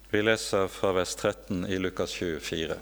Vi 0.10 0.22
leser 0.22 0.68
fra 0.68 0.92
vers 0.92 1.16
13 1.16 1.66
i 1.66 1.78
Lukas 1.80 2.12
24. 2.12 2.76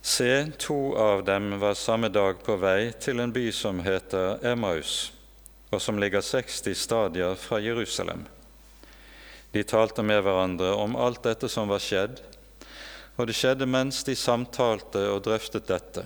Se, 0.00 0.52
to 0.58 0.96
av 0.96 1.24
dem 1.24 1.58
var 1.58 1.74
samme 1.74 2.08
dag 2.08 2.44
på 2.44 2.56
vei 2.60 2.92
til 3.00 3.20
en 3.24 3.32
by 3.32 3.46
som 3.52 3.80
heter 3.80 4.44
Emmaus, 4.52 5.12
og 5.72 5.80
som 5.82 5.96
ligger 5.98 6.20
60 6.20 6.76
stadier 6.76 7.34
fra 7.34 7.62
Jerusalem. 7.64 8.26
De 9.56 9.64
talte 9.64 10.04
med 10.04 10.22
hverandre 10.22 10.74
om 10.76 10.96
alt 10.96 11.24
dette 11.24 11.48
som 11.48 11.72
var 11.72 11.80
skjedd, 11.80 12.20
og 13.16 13.26
det 13.26 13.40
skjedde 13.40 13.66
mens 13.66 14.04
de 14.04 14.16
samtalte 14.16 15.08
og 15.08 15.24
drøftet 15.24 15.66
dette. 15.72 16.04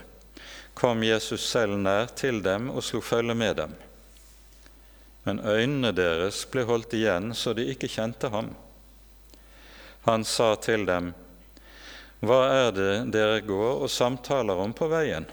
Kom 0.74 1.02
Jesus 1.02 1.50
selv 1.50 1.82
nær 1.82 2.14
til 2.14 2.44
dem 2.46 2.70
og 2.70 2.86
slo 2.86 3.02
følge 3.02 3.34
med 3.34 3.58
dem 3.58 3.80
men 5.24 5.40
øynene 5.46 5.92
deres 5.94 6.42
ble 6.50 6.64
holdt 6.66 6.96
igjen 6.98 7.30
så 7.38 7.54
de 7.54 7.68
ikke 7.70 7.90
kjente 7.90 8.30
ham. 8.32 8.50
Han 10.08 10.24
sa 10.26 10.54
til 10.58 10.86
dem, 10.86 11.12
Hva 12.22 12.40
er 12.50 12.72
det 12.74 12.92
dere 13.14 13.42
går 13.46 13.84
og 13.84 13.90
samtaler 13.90 14.58
om 14.58 14.74
på 14.74 14.88
veien? 14.90 15.26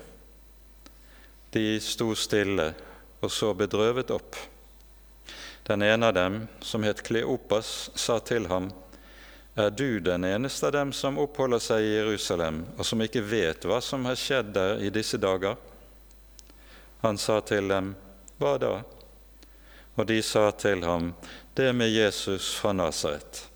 De 1.54 1.80
sto 1.82 2.14
stille 2.14 2.72
og 3.20 3.32
så 3.34 3.54
bedrøvet 3.58 4.14
opp. 4.14 4.38
Den 5.66 5.82
ene 5.86 6.10
av 6.10 6.14
dem, 6.14 6.38
som 6.62 6.86
het 6.86 7.02
Kleopas, 7.06 7.90
sa 7.96 8.20
til 8.20 8.48
ham, 8.50 8.72
Er 9.56 9.70
du 9.70 10.00
den 10.00 10.24
eneste 10.24 10.68
av 10.68 10.72
dem 10.72 10.94
som 10.94 11.18
oppholder 11.20 11.60
seg 11.60 11.84
i 11.84 11.96
Jerusalem, 11.98 12.62
og 12.78 12.86
som 12.86 13.02
ikke 13.02 13.26
vet 13.26 13.66
hva 13.68 13.82
som 13.82 14.06
har 14.06 14.16
skjedd 14.16 14.54
der 14.56 14.80
i 14.80 14.90
disse 14.94 15.18
dager? 15.18 15.58
Han 17.02 17.18
sa 17.18 17.42
til 17.42 17.68
dem, 17.68 17.96
Hva 18.40 18.56
da? 18.62 18.72
Og 19.96 20.08
de 20.08 20.22
sa 20.24 20.50
til 20.52 20.84
ham, 20.86 21.14
det 21.58 21.74
med 21.76 21.92
Jesus 21.92 22.54
fra 22.56 22.74
Nasaret, 22.74 23.48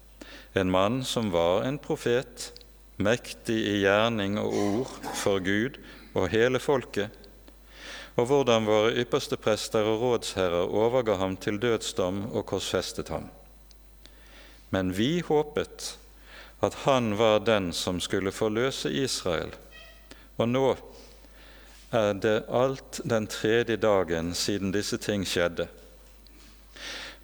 en 0.54 0.72
mann 0.72 1.04
som 1.06 1.32
var 1.32 1.64
en 1.64 1.80
profet, 1.82 2.52
mektig 2.98 3.58
i 3.58 3.80
gjerning 3.82 4.38
og 4.42 4.54
ord 4.54 4.96
for 5.18 5.42
Gud 5.44 5.80
og 6.14 6.30
hele 6.34 6.60
folket, 6.62 7.10
og 8.14 8.28
hvordan 8.30 8.68
våre 8.70 8.94
ypperste 9.02 9.40
prester 9.42 9.88
og 9.90 10.02
rådsherrer 10.04 10.70
overga 10.70 11.18
ham 11.18 11.38
til 11.38 11.58
dødsdom 11.62 12.28
og 12.32 12.46
korsfestet 12.52 13.10
ham. 13.10 13.30
Men 14.70 14.94
vi 14.98 15.24
håpet 15.26 15.96
at 16.64 16.74
han 16.86 17.18
var 17.18 17.42
den 17.44 17.74
som 17.74 18.00
skulle 18.00 18.32
forløse 18.32 18.92
Israel, 18.92 19.52
og 20.38 20.50
nå 20.50 20.68
er 21.94 22.14
det 22.18 22.38
alt 22.50 23.02
den 23.06 23.28
tredje 23.28 23.78
dagen 23.78 24.34
siden 24.34 24.72
disse 24.74 24.98
ting 24.98 25.26
skjedde. 25.28 25.68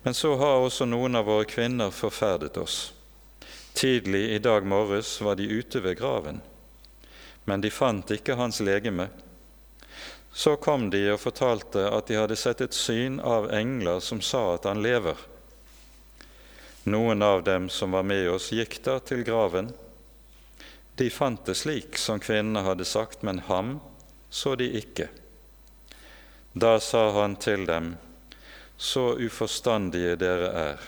Men 0.03 0.13
så 0.13 0.35
har 0.35 0.63
også 0.63 0.85
noen 0.87 1.15
av 1.19 1.25
våre 1.27 1.45
kvinner 1.49 1.91
forferdet 1.91 2.57
oss. 2.57 2.93
Tidlig 3.73 4.29
i 4.35 4.39
dag 4.39 4.65
morges 4.65 5.21
var 5.21 5.35
de 5.35 5.47
ute 5.47 5.79
ved 5.79 5.97
graven, 5.99 6.39
men 7.45 7.61
de 7.61 7.69
fant 7.71 8.11
ikke 8.11 8.37
hans 8.39 8.59
legeme. 8.59 9.09
Så 10.33 10.55
kom 10.55 10.89
de 10.89 11.03
og 11.13 11.19
fortalte 11.19 11.85
at 11.89 12.07
de 12.07 12.17
hadde 12.19 12.37
sett 12.39 12.61
et 12.61 12.75
syn 12.75 13.19
av 13.19 13.49
engler 13.55 13.99
som 14.03 14.21
sa 14.21 14.55
at 14.55 14.67
han 14.69 14.81
lever. 14.83 15.17
Noen 16.89 17.21
av 17.23 17.43
dem 17.43 17.69
som 17.69 17.91
var 17.91 18.03
med 18.07 18.29
oss, 18.31 18.51
gikk 18.55 18.79
da 18.85 18.99
til 19.03 19.23
graven. 19.27 19.73
De 20.95 21.09
fant 21.11 21.45
det 21.45 21.57
slik 21.59 21.97
som 21.99 22.19
kvinnene 22.19 22.63
hadde 22.65 22.87
sagt, 22.87 23.23
men 23.23 23.43
ham 23.47 23.79
så 24.29 24.55
de 24.55 24.67
ikke. 24.79 25.09
Da 26.53 26.79
sa 26.79 27.09
han 27.21 27.35
til 27.35 27.65
dem:" 27.65 27.97
så 28.79 29.17
uforstandige 29.19 30.15
dere 30.15 30.49
er, 30.55 30.83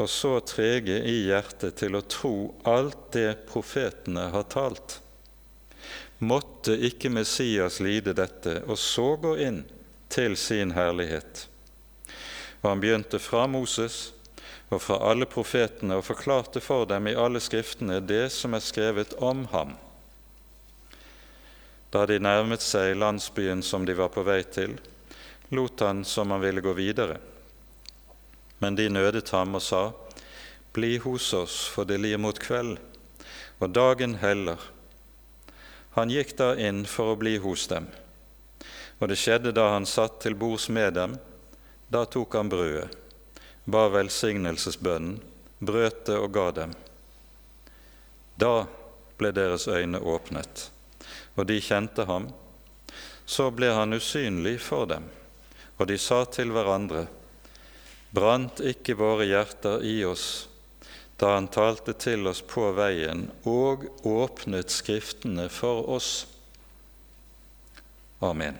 og 0.00 0.08
så 0.08 0.38
trege 0.40 1.02
i 1.04 1.18
hjertet 1.26 1.76
til 1.82 1.98
å 1.98 2.00
tro 2.08 2.34
alt 2.64 3.10
det 3.12 3.42
profetene 3.50 4.30
har 4.32 4.46
talt. 4.48 4.96
Måtte 6.24 6.78
ikke 6.88 7.12
Messias 7.12 7.76
lide 7.84 8.14
dette, 8.16 8.62
og 8.64 8.80
så 8.80 9.12
gå 9.20 9.34
inn 9.36 9.60
til 10.08 10.36
sin 10.40 10.72
herlighet. 10.72 11.44
Og 12.62 12.70
han 12.70 12.80
begynte 12.80 13.20
fra 13.20 13.44
Moses 13.48 14.14
og 14.72 14.80
fra 14.80 14.96
alle 15.10 15.28
profetene 15.28 15.98
og 16.00 16.06
forklarte 16.08 16.62
for 16.64 16.88
dem 16.88 17.10
i 17.10 17.16
alle 17.20 17.40
skriftene 17.42 18.00
det 18.00 18.30
som 18.32 18.56
er 18.56 18.64
skrevet 18.64 19.12
om 19.20 19.44
ham. 19.52 19.76
Da 21.92 22.06
de 22.08 22.16
nærmet 22.22 22.64
seg 22.64 22.96
landsbyen 22.96 23.60
som 23.66 23.84
de 23.84 23.96
var 23.98 24.12
på 24.14 24.24
vei 24.24 24.40
til, 24.56 24.78
lot 25.50 25.80
han 25.80 26.04
som 26.04 26.30
han 26.30 26.40
ville 26.40 26.60
gå 26.60 26.72
videre. 26.72 27.18
Men 28.58 28.76
de 28.76 28.88
nødet 28.88 29.28
ham 29.30 29.54
og 29.58 29.62
sa, 29.62 29.92
Bli 30.72 30.98
hos 31.02 31.32
oss, 31.34 31.64
for 31.66 31.84
det 31.84 31.98
lir 31.98 32.18
mot 32.18 32.38
kveld, 32.38 32.76
og 33.58 33.72
dagen 33.74 34.14
heller. 34.22 34.60
Han 35.96 36.12
gikk 36.14 36.36
da 36.38 36.52
inn 36.54 36.84
for 36.86 37.12
å 37.12 37.18
bli 37.18 37.34
hos 37.42 37.66
dem. 37.66 37.88
Og 39.00 39.10
det 39.10 39.18
skjedde 39.18 39.50
da 39.56 39.72
han 39.72 39.88
satt 39.88 40.20
til 40.22 40.36
bords 40.38 40.68
med 40.70 40.94
dem, 40.94 41.16
da 41.90 42.04
tok 42.06 42.36
han 42.38 42.52
brødet, 42.52 42.86
ba 43.66 43.88
velsignelsesbønnen, 43.90 45.18
brøt 45.58 46.04
det 46.06 46.18
og 46.20 46.30
ga 46.36 46.46
dem. 46.60 46.74
Da 48.38 48.68
ble 49.18 49.32
deres 49.34 49.66
øyne 49.68 49.98
åpnet, 49.98 50.68
og 51.34 51.48
de 51.50 51.58
kjente 51.60 52.06
ham. 52.06 52.30
Så 53.26 53.50
ble 53.50 53.72
han 53.74 53.96
usynlig 53.98 54.60
for 54.62 54.86
dem, 54.86 55.10
og 55.80 55.88
de 55.88 55.96
sa 55.98 56.22
til 56.28 56.52
hverandre:" 56.52 57.06
Brant 58.12 58.60
ikke 58.60 58.98
våre 58.98 59.24
hjerter 59.24 59.84
i 59.86 60.00
oss 60.04 60.50
da 61.20 61.34
han 61.34 61.50
talte 61.52 61.92
til 62.00 62.24
oss 62.30 62.40
på 62.40 62.70
veien 62.72 63.26
og 63.48 63.84
åpnet 64.08 64.72
Skriftene 64.72 65.50
for 65.52 65.84
oss? 65.92 66.10
Amen. 68.24 68.56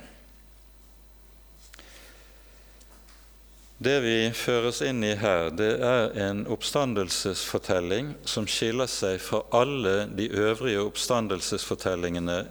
Det 3.81 3.97
vi 4.05 4.17
føres 4.37 4.83
inn 4.85 5.01
i 5.09 5.15
her, 5.17 5.49
det 5.57 5.71
er 5.81 6.13
en 6.21 6.43
oppstandelsesfortelling 6.53 8.13
som 8.29 8.45
skiller 8.45 8.91
seg 8.93 9.17
fra 9.25 9.41
alle 9.57 10.05
de 10.13 10.27
øvrige 10.29 10.83
oppstandelsesfortellingene 10.85 12.43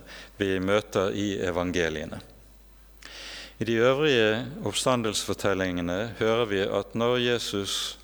vi 0.41 0.55
møter 0.57 1.13
i 1.13 1.35
evangeliene. 1.45 2.17
I 3.59 3.65
de 3.67 3.73
øvrige 3.73 4.45
oppstandelsfortellingene 4.65 6.13
hører 6.19 6.45
vi 6.45 6.59
at 6.63 6.93
når 6.95 7.17
Jesus 7.17 7.97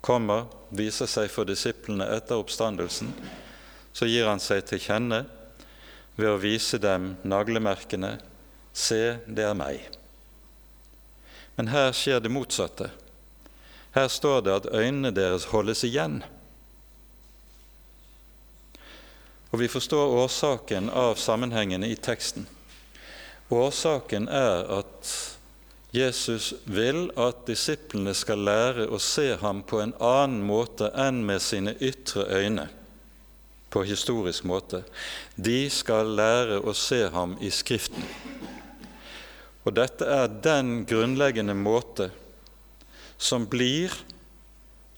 kommer, 0.00 0.44
viser 0.70 1.10
seg 1.10 1.26
for 1.30 1.46
disiplene 1.48 2.06
etter 2.14 2.38
oppstandelsen, 2.38 3.10
så 3.92 4.06
gir 4.06 4.30
han 4.30 4.42
seg 4.42 4.62
til 4.68 4.78
kjenne 4.82 5.24
ved 6.14 6.30
å 6.30 6.38
vise 6.38 6.78
dem 6.78 7.16
naglemerkene. 7.26 8.14
Se, 8.72 9.18
det 9.26 9.42
er 9.42 9.58
meg. 9.58 9.82
Men 11.58 11.74
her 11.74 11.90
skjer 11.92 12.22
det 12.22 12.30
motsatte. 12.32 12.92
Her 13.92 14.06
står 14.08 14.40
det 14.46 14.54
at 14.54 14.70
øynene 14.70 15.10
deres 15.12 15.50
holdes 15.50 15.82
igjen. 15.84 16.22
Og 19.50 19.60
vi 19.60 19.68
forstår 19.68 20.14
årsaken 20.22 20.88
av 20.88 21.18
sammenhengene 21.20 21.90
i 21.90 21.98
teksten. 21.98 22.46
Årsaken 23.52 24.28
er 24.32 24.64
at 24.78 25.10
Jesus 25.92 26.54
vil 26.64 27.10
at 27.20 27.42
disiplene 27.44 28.14
skal 28.16 28.40
lære 28.46 28.86
å 28.88 29.00
se 29.02 29.34
ham 29.42 29.60
på 29.68 29.82
en 29.82 29.92
annen 30.00 30.40
måte 30.48 30.88
enn 30.96 31.20
med 31.28 31.42
sine 31.44 31.74
ytre 31.84 32.24
øyne, 32.32 32.64
på 33.68 33.82
historisk 33.84 34.46
måte. 34.48 34.82
De 35.36 35.68
skal 35.72 36.14
lære 36.16 36.62
å 36.64 36.72
se 36.76 37.02
ham 37.12 37.36
i 37.44 37.50
Skriften. 37.52 38.08
Og 39.64 39.76
dette 39.76 40.08
er 40.08 40.32
den 40.42 40.86
grunnleggende 40.88 41.54
måte 41.54 42.08
som 43.20 43.44
blir 43.46 43.92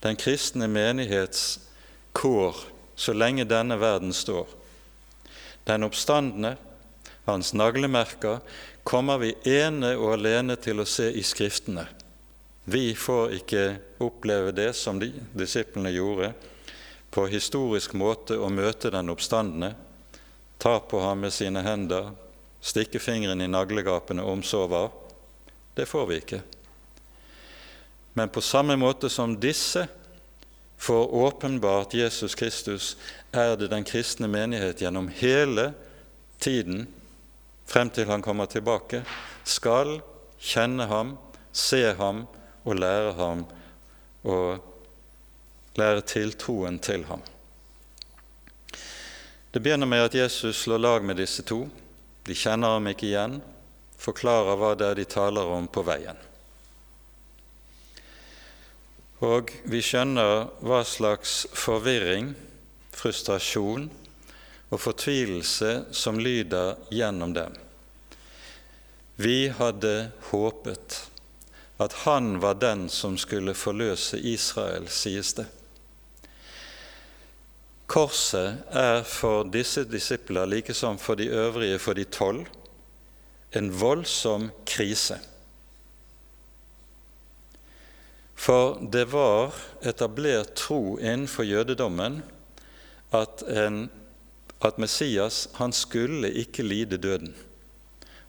den 0.04 0.16
kristne 0.16 0.68
menighets 0.70 1.58
kår 2.14 2.62
så 2.96 3.12
lenge 3.12 3.44
denne 3.50 3.76
verden 3.82 4.14
står. 4.14 4.46
Den 5.66 5.84
oppstandende 5.84 6.54
hans 7.24 7.52
naglemerker, 7.54 8.40
kommer 8.84 9.18
vi 9.18 9.34
ene 9.48 9.94
og 9.96 10.16
alene 10.18 10.56
til 10.60 10.82
å 10.82 10.88
se 10.88 11.10
i 11.12 11.22
Skriftene. 11.24 11.86
Vi 12.64 12.94
får 12.96 13.36
ikke 13.40 13.64
oppleve 14.04 14.52
det 14.56 14.70
som 14.76 14.98
de, 15.00 15.10
disiplene 15.36 15.92
gjorde, 15.92 16.32
på 17.14 17.26
historisk 17.30 17.92
måte 17.94 18.38
å 18.40 18.48
møte 18.50 18.90
den 18.90 19.12
oppstandende, 19.12 19.74
ta 20.58 20.78
på 20.80 21.00
ham 21.04 21.20
med 21.26 21.34
sine 21.34 21.62
hender, 21.62 22.10
stikke 22.64 22.98
fingeren 22.98 23.44
i 23.44 23.50
naglegapene 23.50 24.24
om 24.24 24.42
så 24.42 24.64
var. 24.66 24.88
Det 25.76 25.86
får 25.86 26.06
vi 26.08 26.18
ikke. 26.22 26.40
Men 28.14 28.32
på 28.32 28.40
samme 28.40 28.76
måte 28.80 29.10
som 29.10 29.36
disse 29.40 29.84
får 30.80 31.14
åpenbart 31.14 31.94
Jesus 31.94 32.34
Kristus, 32.34 32.96
er 33.32 33.56
det 33.58 33.70
den 33.72 33.84
kristne 33.84 34.28
menighet 34.30 34.80
gjennom 34.80 35.08
hele 35.20 35.72
tiden 36.38 36.86
frem 37.66 37.90
til 37.90 38.08
han 38.10 38.22
kommer 38.22 38.46
tilbake, 38.50 39.02
skal 39.44 39.98
kjenne 40.40 40.86
ham, 40.90 41.16
se 41.52 41.94
ham 41.98 42.24
og 42.64 42.76
lære 42.78 43.12
ham 43.18 43.44
og 44.24 44.60
lære 45.78 46.04
tiltroen 46.08 46.78
til 46.78 47.04
ham. 47.08 47.22
Det 49.54 49.62
begynner 49.62 49.86
med 49.86 50.08
at 50.08 50.14
Jesus 50.14 50.64
slår 50.64 50.78
lag 50.78 51.04
med 51.04 51.16
disse 51.16 51.42
to. 51.42 51.68
De 52.26 52.34
kjenner 52.34 52.74
ham 52.74 52.86
ikke 52.90 53.06
igjen, 53.06 53.36
forklarer 53.98 54.56
hva 54.58 54.72
det 54.74 54.88
er 54.88 54.98
de 54.98 55.04
taler 55.06 55.50
om 55.56 55.68
på 55.70 55.84
veien. 55.86 56.18
Og 59.24 59.52
vi 59.70 59.78
skjønner 59.84 60.48
hva 60.64 60.80
slags 60.84 61.44
forvirring, 61.54 62.32
frustrasjon, 62.94 63.86
og 64.74 64.80
fortvilelse 64.82 65.84
som 65.94 66.18
lyder 66.18 66.74
gjennom 66.90 67.34
dem. 67.36 67.54
Vi 69.16 69.46
hadde 69.54 70.10
håpet 70.32 71.04
at 71.82 71.92
han 72.04 72.38
var 72.42 72.58
den 72.58 72.88
som 72.90 73.16
skulle 73.18 73.54
forløse 73.54 74.18
Israel, 74.18 74.88
sies 74.90 75.34
det. 75.38 75.46
Korset 77.90 78.64
er 78.74 79.02
for 79.06 79.44
disse 79.46 79.84
disipler, 79.86 80.48
like 80.48 80.74
som 80.74 80.98
for 80.98 81.18
de 81.18 81.28
øvrige, 81.30 81.78
for 81.78 81.94
de 81.94 82.04
tolv, 82.04 82.46
en 83.54 83.70
voldsom 83.70 84.48
krise. 84.66 85.18
For 88.34 88.80
det 88.92 89.04
var 89.12 89.54
etablert 89.82 90.56
tro 90.58 90.96
innenfor 90.98 91.46
jødedommen 91.46 92.22
at 93.14 93.44
en 93.46 93.84
at 94.64 94.78
Messias 94.80 95.48
han 95.58 95.72
skulle 95.72 96.30
ikke 96.32 96.64
lide 96.64 96.96
døden. 96.96 97.34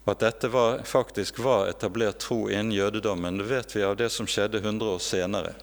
Og 0.04 0.12
At 0.12 0.22
dette 0.22 0.48
var, 0.52 0.82
faktisk 0.84 1.38
var 1.42 1.66
etablert 1.70 2.20
tro 2.22 2.46
innen 2.48 2.74
jødedommen, 2.76 3.40
det 3.40 3.48
vet 3.50 3.76
vi 3.76 3.82
av 3.82 3.96
det 3.98 4.10
som 4.14 4.28
skjedde 4.30 4.60
100 4.62 4.92
år 4.92 5.02
senere. 5.02 5.54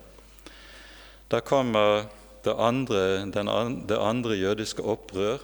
Da 1.31 1.39
kommer 1.39 2.05
det 2.43 2.55
andre, 2.59 3.23
den, 3.31 3.51
det 3.88 3.97
andre 3.97 4.36
jødiske 4.36 4.83
opprør, 4.83 5.39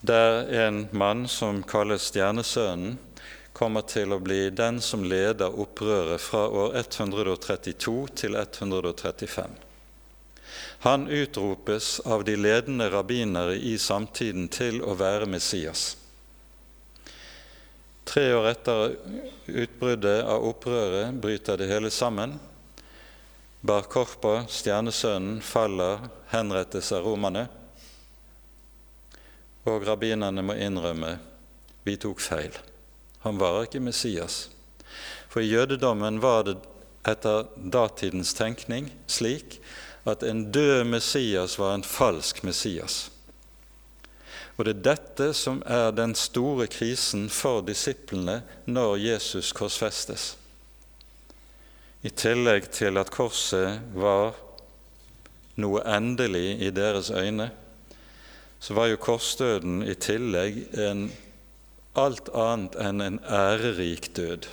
der 0.00 0.48
en 0.64 0.88
mann 0.90 1.28
som 1.28 1.62
kalles 1.62 2.10
Stjernesønnen, 2.10 2.98
kommer 3.56 3.86
til 3.88 4.12
å 4.12 4.18
bli 4.20 4.50
den 4.52 4.82
som 4.84 5.06
leder 5.06 5.54
opprøret 5.56 6.20
fra 6.20 6.42
år 6.50 6.74
132 6.76 7.94
til 8.18 8.36
135. 8.36 9.65
Han 10.84 11.08
utropes 11.08 12.00
av 12.00 12.24
de 12.24 12.36
ledende 12.36 12.90
rabbinere 12.90 13.56
i 13.56 13.78
samtiden 13.78 14.48
til 14.52 14.82
å 14.84 14.94
være 14.98 15.28
Messias. 15.30 15.94
Tre 18.06 18.26
år 18.34 18.50
etter 18.52 18.92
utbruddet 19.46 20.20
av 20.22 20.44
opprøret 20.46 21.16
bryter 21.20 21.58
det 21.58 21.66
hele 21.72 21.90
sammen. 21.90 22.36
Bar 23.66 23.88
Korpa, 23.90 24.44
stjernesønnen, 24.46 25.40
faller, 25.42 26.06
henrettes 26.30 26.92
av 26.94 27.02
romerne. 27.08 27.48
Og 29.66 29.82
rabbinerne 29.88 30.44
må 30.46 30.54
innrømme 30.54 31.16
vi 31.86 31.96
tok 31.98 32.22
feil. 32.22 32.54
Han 33.26 33.40
var 33.42 33.64
ikke 33.64 33.82
Messias. 33.82 34.46
For 35.26 35.42
i 35.42 35.50
jødedommen 35.50 36.20
var 36.22 36.46
det 36.46 36.56
etter 37.06 37.46
datidens 37.58 38.34
tenkning 38.34 38.88
slik 39.10 39.58
at 40.06 40.22
en 40.22 40.46
død 40.52 40.84
Messias 40.84 41.58
var 41.58 41.74
en 41.74 41.84
falsk 41.84 42.42
Messias. 42.46 43.10
Og 44.56 44.64
det 44.64 44.76
er 44.76 44.84
dette 44.94 45.28
som 45.36 45.60
er 45.66 45.90
den 45.92 46.14
store 46.16 46.68
krisen 46.72 47.28
for 47.28 47.60
disiplene 47.66 48.40
når 48.64 48.96
Jesus 49.02 49.52
korsfestes. 49.56 50.34
I 52.06 52.12
tillegg 52.14 52.70
til 52.72 52.96
at 53.00 53.10
korset 53.12 53.82
var 53.96 54.36
noe 55.60 55.82
endelig 55.88 56.60
i 56.62 56.70
deres 56.70 57.10
øyne, 57.10 57.50
så 58.60 58.74
var 58.76 58.88
jo 58.88 59.00
korsdøden 59.00 59.82
i 59.84 59.94
tillegg 59.94 60.62
en 60.80 61.08
alt 61.96 62.28
annet 62.32 62.76
enn 62.80 63.02
en 63.04 63.18
ærerik 63.24 64.10
død. 64.16 64.48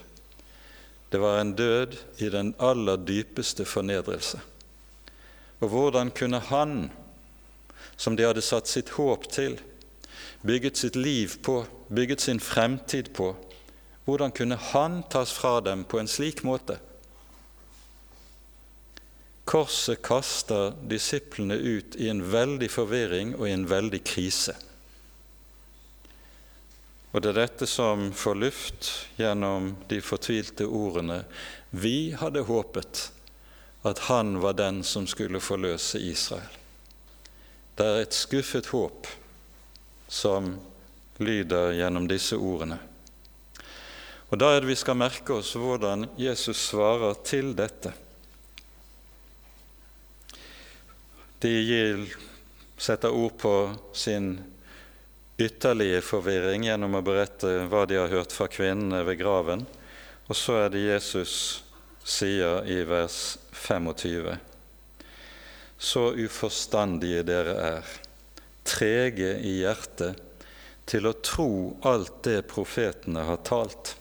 Det 1.11 1.21
var 1.21 1.39
en 1.39 1.53
død 1.55 1.95
i 2.23 2.29
den 2.33 2.55
aller 2.59 2.97
dypeste 2.97 3.65
fornedrelse. 3.65 4.39
Og 5.63 5.69
hvordan 5.71 6.11
kunne 6.11 6.41
han, 6.51 6.91
som 7.95 8.17
de 8.19 8.25
hadde 8.27 8.43
satt 8.43 8.67
sitt 8.67 8.97
håp 8.97 9.29
til, 9.31 9.55
bygget 10.43 10.81
sitt 10.81 10.97
liv 10.99 11.37
på, 11.43 11.61
bygget 11.87 12.21
sin 12.21 12.41
fremtid 12.43 13.13
på, 13.15 13.31
hvordan 14.03 14.33
kunne 14.35 14.59
han 14.73 15.03
tas 15.07 15.31
fra 15.31 15.61
dem 15.63 15.85
på 15.87 16.01
en 16.01 16.11
slik 16.11 16.43
måte? 16.43 16.75
Korset 19.47 20.01
kaster 20.03 20.75
disiplene 20.87 21.55
ut 21.55 21.95
i 21.99 22.09
en 22.11 22.21
veldig 22.31 22.69
forvirring 22.71 23.33
og 23.37 23.47
i 23.47 23.55
en 23.55 23.65
veldig 23.69 24.03
krise. 24.03 24.55
Og 27.13 27.21
det 27.21 27.31
er 27.31 27.43
dette 27.43 27.67
som 27.69 28.09
får 28.17 28.39
luft 28.39 28.91
gjennom 29.19 29.75
de 29.87 29.99
fortvilte 30.01 30.65
ordene 30.65 31.21
Vi 31.69 32.13
hadde 32.17 32.41
håpet 32.47 33.09
at 33.83 33.99
han 33.99 34.39
var 34.39 34.53
den 34.53 34.83
som 34.83 35.07
skulle 35.07 35.39
forløse 35.43 35.99
Israel. 35.99 36.59
Det 37.75 37.85
er 37.85 38.03
et 38.03 38.15
skuffet 38.15 38.69
håp 38.71 39.07
som 40.07 40.55
lyder 41.17 41.73
gjennom 41.77 42.07
disse 42.07 42.37
ordene. 42.37 42.77
Og 44.29 44.39
Da 44.39 44.49
er 44.49 44.61
det 44.61 44.71
vi 44.71 44.77
skal 44.79 44.97
merke 44.97 45.35
oss 45.35 45.51
hvordan 45.53 46.07
Jesus 46.17 46.69
svarer 46.69 47.17
til 47.25 47.51
dette. 47.57 47.91
De 51.43 52.07
setter 52.77 53.11
ord 53.11 53.35
på 53.37 53.53
sin 53.93 54.37
ytterlige 55.37 56.01
forvirring 56.05 56.65
gjennom 56.65 56.95
å 56.95 57.03
berette 57.05 57.65
hva 57.69 57.83
de 57.89 57.97
har 57.99 58.11
hørt 58.13 58.33
fra 58.33 58.47
kvinnene 58.47 59.03
ved 59.05 59.19
graven. 59.19 59.65
Og 60.29 60.37
så 60.37 60.63
er 60.63 60.73
det 60.73 60.85
Jesus 60.85 61.62
sier 62.03 62.65
i 62.67 62.83
vers 62.83 63.37
25.: 63.51 64.37
Så 65.77 66.11
uforstandige 66.13 67.23
dere 67.27 67.55
er, 67.59 67.93
trege 68.63 69.35
i 69.43 69.57
hjertet 69.61 70.19
til 70.85 71.07
å 71.07 71.15
tro 71.23 71.51
alt 71.87 72.23
det 72.27 72.41
profetene 72.51 73.23
har 73.27 73.39
talt. 73.47 73.95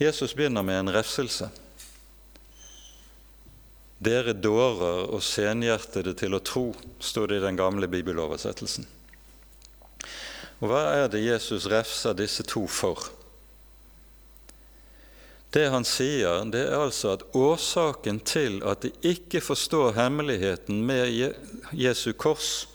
Jesus 0.00 0.34
begynner 0.34 0.64
med 0.66 0.80
en 0.80 0.92
refselse. 0.96 1.48
Dere 4.04 4.34
dårer 4.36 5.06
og 5.14 5.22
senhjertede 5.24 6.16
til 6.18 6.34
å 6.36 6.42
tro, 6.44 6.66
sto 7.00 7.24
det 7.30 7.38
i 7.38 7.44
den 7.44 7.56
gamle 7.56 7.88
bibeloversettelsen. 7.88 8.88
Og 10.60 10.70
hva 10.70 10.82
er 10.98 11.06
det 11.12 11.24
Jesus 11.24 11.68
refser 11.70 12.16
disse 12.16 12.44
to 12.48 12.66
for? 12.70 13.08
Det 15.54 15.68
han 15.70 15.84
sier, 15.86 16.42
det 16.50 16.64
er 16.66 16.80
altså 16.82 17.12
at 17.14 17.22
årsaken 17.38 18.18
til 18.26 18.56
at 18.66 18.82
de 18.82 18.90
ikke 19.06 19.38
forstår 19.44 19.92
hemmeligheten 19.94 20.80
med 20.82 21.12
Jesu 21.70 22.10
kors 22.18 22.66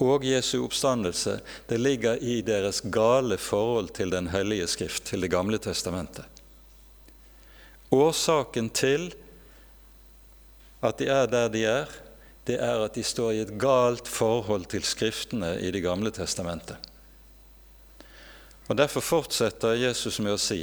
og 0.00 0.24
Jesu 0.24 0.62
oppstandelse, 0.62 1.40
det 1.68 1.80
ligger 1.80 2.20
i 2.22 2.40
deres 2.46 2.78
gale 2.80 3.36
forhold 3.36 3.90
til 3.98 4.12
Den 4.14 4.30
hellige 4.30 4.68
skrift, 4.70 5.04
til 5.04 5.20
Det 5.20 5.30
gamle 5.30 5.58
testamentet. 5.58 6.24
Årsaken 7.90 8.70
til 8.70 9.10
at 10.80 10.98
de 10.98 11.10
er 11.10 11.26
der 11.26 11.48
de 11.48 11.64
er, 11.64 11.90
det 12.46 12.56
er 12.62 12.84
at 12.84 12.94
de 12.94 13.02
står 13.02 13.34
i 13.34 13.42
et 13.42 13.58
galt 13.60 14.08
forhold 14.08 14.64
til 14.70 14.86
Skriftene 14.86 15.58
i 15.60 15.70
Det 15.70 15.82
gamle 15.82 16.10
testamentet. 16.10 16.76
Og 18.68 18.78
Derfor 18.78 19.00
fortsetter 19.00 19.74
Jesus 19.74 20.20
med 20.20 20.32
å 20.32 20.38
si 20.40 20.62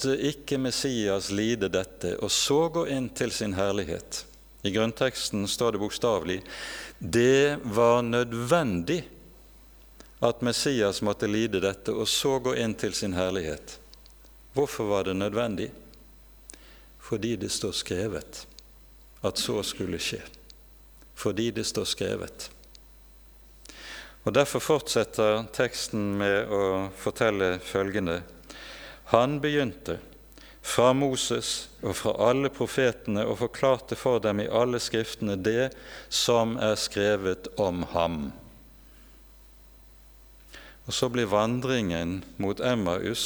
måtte 0.00 0.16
ikke 0.16 0.56
Messias 0.56 1.26
lide 1.30 1.68
dette 1.68 2.14
og 2.24 2.30
så 2.32 2.70
gå 2.72 2.86
inn 2.88 3.10
til 3.12 3.28
sin 3.36 3.52
herlighet. 3.52 4.24
I 4.64 4.72
grunnteksten 4.72 5.44
står 5.48 5.74
det 5.74 5.80
bokstavelig 5.82 6.38
det 6.98 7.58
var 7.64 8.00
nødvendig 8.02 9.02
at 10.24 10.40
Messias 10.40 11.02
måtte 11.04 11.28
lide 11.28 11.60
dette 11.60 11.92
og 11.92 12.08
så 12.08 12.38
gå 12.40 12.54
inn 12.56 12.72
til 12.80 12.96
sin 12.96 13.12
herlighet. 13.12 13.76
Hvorfor 14.56 14.88
var 14.88 15.04
det 15.04 15.18
nødvendig? 15.20 15.68
Fordi 16.98 17.36
det 17.36 17.52
står 17.52 17.76
skrevet 17.76 18.46
at 19.20 19.36
så 19.38 19.60
skulle 19.62 20.00
skje. 20.00 20.24
Fordi 21.14 21.50
det 21.50 21.68
står 21.68 21.84
skrevet. 21.84 22.50
Og 24.24 24.32
Derfor 24.32 24.64
fortsetter 24.64 25.44
teksten 25.52 26.14
med 26.16 26.48
å 26.48 26.88
fortelle 26.96 27.58
følgende.: 27.60 28.22
Han 29.10 29.40
begynte 29.42 29.98
fra 30.62 30.92
Moses 30.92 31.68
og 31.82 31.96
fra 31.98 32.12
alle 32.30 32.50
profetene 32.52 33.24
og 33.26 33.40
forklarte 33.40 33.96
for 33.98 34.20
dem 34.22 34.42
i 34.44 34.50
alle 34.50 34.78
skriftene 34.82 35.38
det 35.40 35.70
som 36.12 36.54
er 36.62 36.76
skrevet 36.78 37.48
om 37.58 37.82
ham. 37.94 38.18
Og 40.86 40.94
så 40.94 41.08
blir 41.10 41.30
vandringen 41.30 42.20
mot 42.42 42.60
Emmaus 42.60 43.24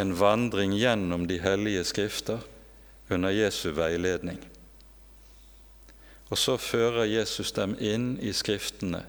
en 0.00 0.14
vandring 0.16 0.74
gjennom 0.76 1.26
de 1.28 1.38
hellige 1.40 1.84
skrifter 1.84 2.44
under 3.12 3.32
Jesu 3.32 3.70
veiledning. 3.76 4.40
Og 6.32 6.40
så 6.40 6.56
fører 6.58 7.04
Jesus 7.04 7.52
dem 7.52 7.76
inn 7.78 8.14
i 8.20 8.32
Skriftene. 8.32 9.04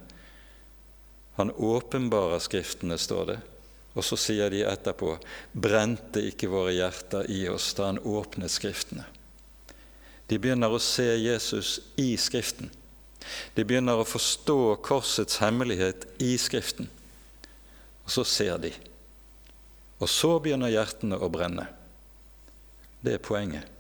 Han 1.40 1.52
åpenbarer 1.52 2.40
Skriftene, 2.44 2.98
står 3.00 3.26
det. 3.32 3.38
Og 3.96 4.04
så 4.04 4.18
sier 4.20 4.52
de 4.52 4.66
etterpå 4.68 5.16
brente 5.54 6.24
ikke 6.28 6.52
våre 6.52 6.74
hjerter 6.76 7.30
i 7.32 7.46
oss 7.48 7.72
da 7.78 7.90
han 7.90 8.02
åpnet 8.04 8.52
Skriftene. 8.52 9.06
De 10.28 10.40
begynner 10.42 10.74
å 10.74 10.82
se 10.82 11.06
Jesus 11.22 11.78
i 12.02 12.16
Skriften. 12.20 12.72
De 13.56 13.64
begynner 13.66 13.98
å 13.98 14.08
forstå 14.08 14.76
korsets 14.86 15.40
hemmelighet 15.42 16.08
i 16.22 16.34
Skriften. 16.42 16.90
Og 18.06 18.12
så 18.18 18.26
ser 18.28 18.60
de. 18.62 18.74
Og 20.02 20.10
så 20.12 20.36
begynner 20.44 20.74
hjertene 20.74 21.18
å 21.18 21.32
brenne. 21.32 21.70
Det 23.06 23.16
er 23.16 23.24
poenget. 23.24 23.72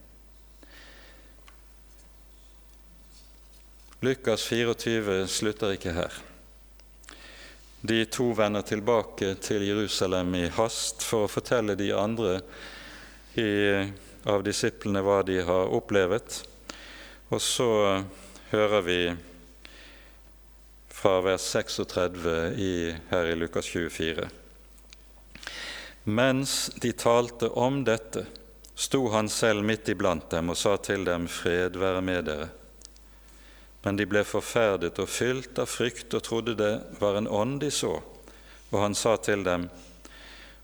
Lukas 4.05 4.45
24 4.47 5.25
slutter 5.31 5.75
ikke 5.75 5.95
her. 5.95 6.13
De 7.87 8.05
to 8.05 8.31
vender 8.33 8.61
tilbake 8.61 9.35
til 9.35 9.61
Jerusalem 9.67 10.31
i 10.35 10.47
hast 10.49 11.03
for 11.05 11.25
å 11.25 11.29
fortelle 11.29 11.75
de 11.77 11.91
andre 11.93 12.39
i, 13.37 13.49
av 14.25 14.41
disiplene 14.47 15.03
hva 15.05 15.19
de 15.27 15.35
har 15.45 15.73
opplevet. 15.75 16.39
Og 17.29 17.41
så 17.43 17.67
hører 18.49 18.85
vi 18.87 18.97
fra 20.89 21.19
vers 21.27 21.45
36 21.51 22.25
i, 22.57 22.73
her 23.11 23.29
i 23.29 23.37
Lukas 23.37 23.69
24. 23.69 24.31
Mens 26.09 26.57
de 26.81 26.95
talte 26.97 27.51
om 27.53 27.83
dette, 27.85 28.25
sto 28.73 29.03
han 29.13 29.29
selv 29.29 29.61
midt 29.67 29.93
iblant 29.93 30.31
dem 30.33 30.49
og 30.55 30.57
sa 30.57 30.73
til 30.81 31.05
dem, 31.05 31.29
Fred 31.29 31.77
være 31.77 32.01
med 32.01 32.31
dere. 32.31 32.49
Men 33.85 33.99
de 33.99 34.07
ble 34.09 34.23
forferdet 34.25 34.97
og 34.97 35.09
fylt 35.13 35.59
av 35.61 35.69
frykt 35.69 36.15
og 36.17 36.23
trodde 36.25 36.57
det 36.57 36.73
var 36.97 37.19
en 37.19 37.29
ånd 37.29 37.59
de 37.61 37.69
så. 37.69 37.99
Og 38.71 38.79
han 38.81 38.97
sa 38.97 39.13
til 39.21 39.45
dem, 39.45 39.69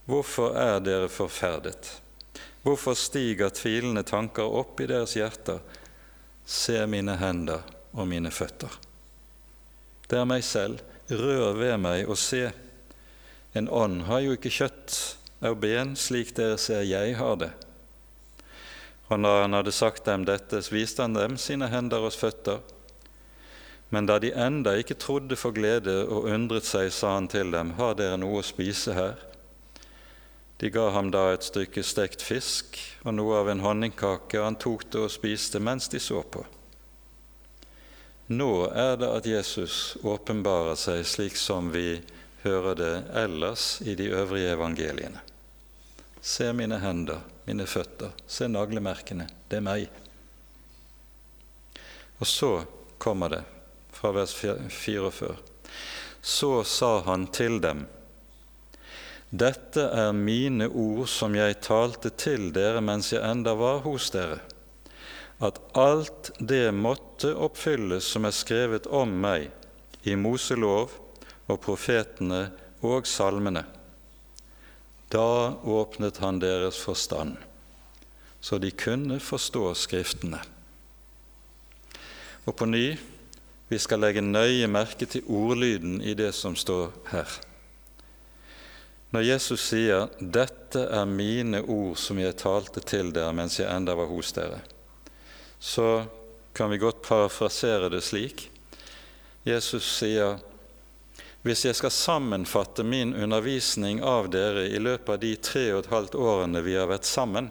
Hvorfor 0.10 0.58
er 0.58 0.80
dere 0.82 1.10
forferdet? 1.10 2.02
Hvorfor 2.66 2.98
stiger 2.98 3.54
tvilende 3.54 4.02
tanker 4.04 4.50
opp 4.50 4.82
i 4.82 4.90
deres 4.90 5.14
hjerter? 5.16 5.62
Se 6.46 6.82
mine 6.90 7.14
hender 7.22 7.62
og 7.94 8.10
mine 8.10 8.34
føtter. 8.34 8.74
Det 10.10 10.18
er 10.18 10.28
meg 10.28 10.44
selv. 10.46 10.82
Rør 11.12 11.54
ved 11.60 11.78
meg 11.84 12.10
og 12.10 12.18
se. 12.18 12.48
En 13.54 13.70
ånd 13.70 14.06
har 14.10 14.26
jo 14.26 14.34
ikke 14.34 14.52
kjøtt 14.54 14.98
av 15.46 15.58
ben, 15.62 15.94
slik 16.00 16.34
dere 16.38 16.58
ser 16.62 16.86
jeg 16.88 17.18
har 17.20 17.38
det. 17.42 17.52
Og 19.12 19.20
når 19.20 19.42
han 19.44 19.58
hadde 19.58 19.74
sagt 19.76 20.06
dem 20.08 20.24
dette, 20.26 20.62
viste 20.72 21.04
han 21.04 21.18
dem 21.18 21.38
sine 21.42 21.68
hender 21.70 22.06
og 22.08 22.16
føtter. 22.16 22.62
Men 23.92 24.06
da 24.08 24.20
de 24.24 24.32
enda 24.32 24.78
ikke 24.80 24.96
trodde 24.96 25.36
for 25.36 25.52
glede 25.52 26.06
og 26.06 26.30
undret 26.32 26.64
seg, 26.64 26.94
sa 26.96 27.18
han 27.18 27.28
til 27.28 27.52
dem, 27.52 27.74
Har 27.76 27.98
dere 28.00 28.16
noe 28.22 28.40
å 28.40 28.46
spise 28.46 28.96
her? 28.96 29.20
De 30.64 30.70
ga 30.72 30.86
ham 30.96 31.10
da 31.12 31.26
et 31.34 31.44
stykke 31.44 31.84
stekt 31.84 32.24
fisk 32.24 32.80
og 33.04 33.18
noe 33.18 33.42
av 33.42 33.52
en 33.52 33.64
honningkake, 33.66 34.40
og 34.40 34.46
han 34.46 34.60
tok 34.62 34.86
det 34.94 35.04
og 35.04 35.12
spiste 35.12 35.60
mens 35.60 35.92
de 35.92 36.00
så 36.00 36.24
på. 36.24 36.46
Nå 38.32 38.52
er 38.70 38.96
det 39.02 39.12
at 39.12 39.28
Jesus 39.28 39.98
åpenbarer 40.08 40.80
seg 40.80 41.04
slik 41.04 41.36
som 41.36 41.74
vi 41.76 42.00
hører 42.46 42.80
det 42.80 42.94
ellers 43.26 43.82
i 43.84 43.98
de 44.00 44.08
øvrige 44.16 44.56
evangeliene. 44.56 45.20
Se 46.22 46.54
mine 46.56 46.80
hender, 46.80 47.26
mine 47.44 47.68
føtter, 47.68 48.16
se 48.24 48.48
naglemerkene. 48.48 49.28
Det 49.50 49.60
er 49.60 49.66
meg. 49.68 49.90
Og 52.22 52.30
så 52.30 52.54
kommer 53.02 53.36
det 53.36 53.48
fra 54.02 54.12
vers 54.18 54.34
44. 54.34 55.36
Så 56.22 56.64
sa 56.64 56.94
han 57.06 57.28
til 57.28 57.62
dem:" 57.62 57.86
Dette 59.32 59.86
er 59.96 60.12
mine 60.12 60.68
ord 60.68 61.08
som 61.08 61.36
jeg 61.38 61.62
talte 61.64 62.10
til 62.20 62.50
dere 62.52 62.82
mens 62.84 63.14
jeg 63.14 63.24
enda 63.24 63.54
var 63.56 63.80
hos 63.86 64.10
dere. 64.12 64.42
at 65.42 65.58
alt 65.74 66.30
det 66.38 66.70
måtte 66.72 67.32
oppfylles 67.34 68.06
som 68.14 68.28
er 68.30 68.36
skrevet 68.36 68.86
om 68.94 69.10
meg 69.24 69.48
i 70.06 70.14
Moselov 70.14 70.94
og 71.50 71.58
profetene 71.64 72.44
og 72.86 73.08
salmene. 73.10 73.64
Da 75.10 75.58
åpnet 75.66 76.22
han 76.22 76.40
deres 76.44 76.78
forstand, 76.78 77.40
så 78.42 78.62
de 78.62 78.70
kunne 78.72 79.18
forstå 79.20 79.64
Skriftene. 79.76 80.44
Og 82.46 82.56
på 82.58 82.70
ny 82.70 82.86
vi 83.72 83.80
skal 83.80 84.02
legge 84.04 84.20
nøye 84.20 84.68
merke 84.68 85.08
til 85.08 85.24
ordlyden 85.32 86.02
i 86.04 86.12
det 86.20 86.34
som 86.36 86.58
står 86.60 86.90
her. 87.08 87.38
Når 89.16 89.22
Jesus 89.24 89.62
sier 89.64 90.10
'Dette 90.20 90.82
er 90.92 91.06
mine 91.08 91.62
ord 91.64 91.96
som 91.96 92.20
jeg 92.20 92.36
talte 92.36 92.84
til 92.84 93.14
dere 93.16 93.32
mens 93.32 93.60
jeg 93.60 93.72
enda 93.72 93.96
var 93.96 94.12
hos 94.12 94.32
dere', 94.36 94.60
så 95.60 96.04
kan 96.54 96.70
vi 96.70 96.78
godt 96.84 97.02
parafrasere 97.02 97.90
det 97.90 98.02
slik. 98.04 98.50
Jesus 99.48 99.88
sier 99.88 100.40
hvis 101.42 101.64
jeg 101.66 101.76
skal 101.76 101.92
sammenfatte 101.92 102.84
min 102.84 103.16
undervisning 103.16 104.04
av 104.04 104.28
dere 104.30 104.68
i 104.68 104.80
løpet 104.80 105.10
av 105.10 105.20
de 105.20 105.36
tre 105.36 105.64
og 105.74 105.86
et 105.86 105.94
halvt 105.94 106.16
årene 106.16 106.62
vi 106.62 106.76
har 106.76 106.92
vært 106.92 107.08
sammen, 107.08 107.48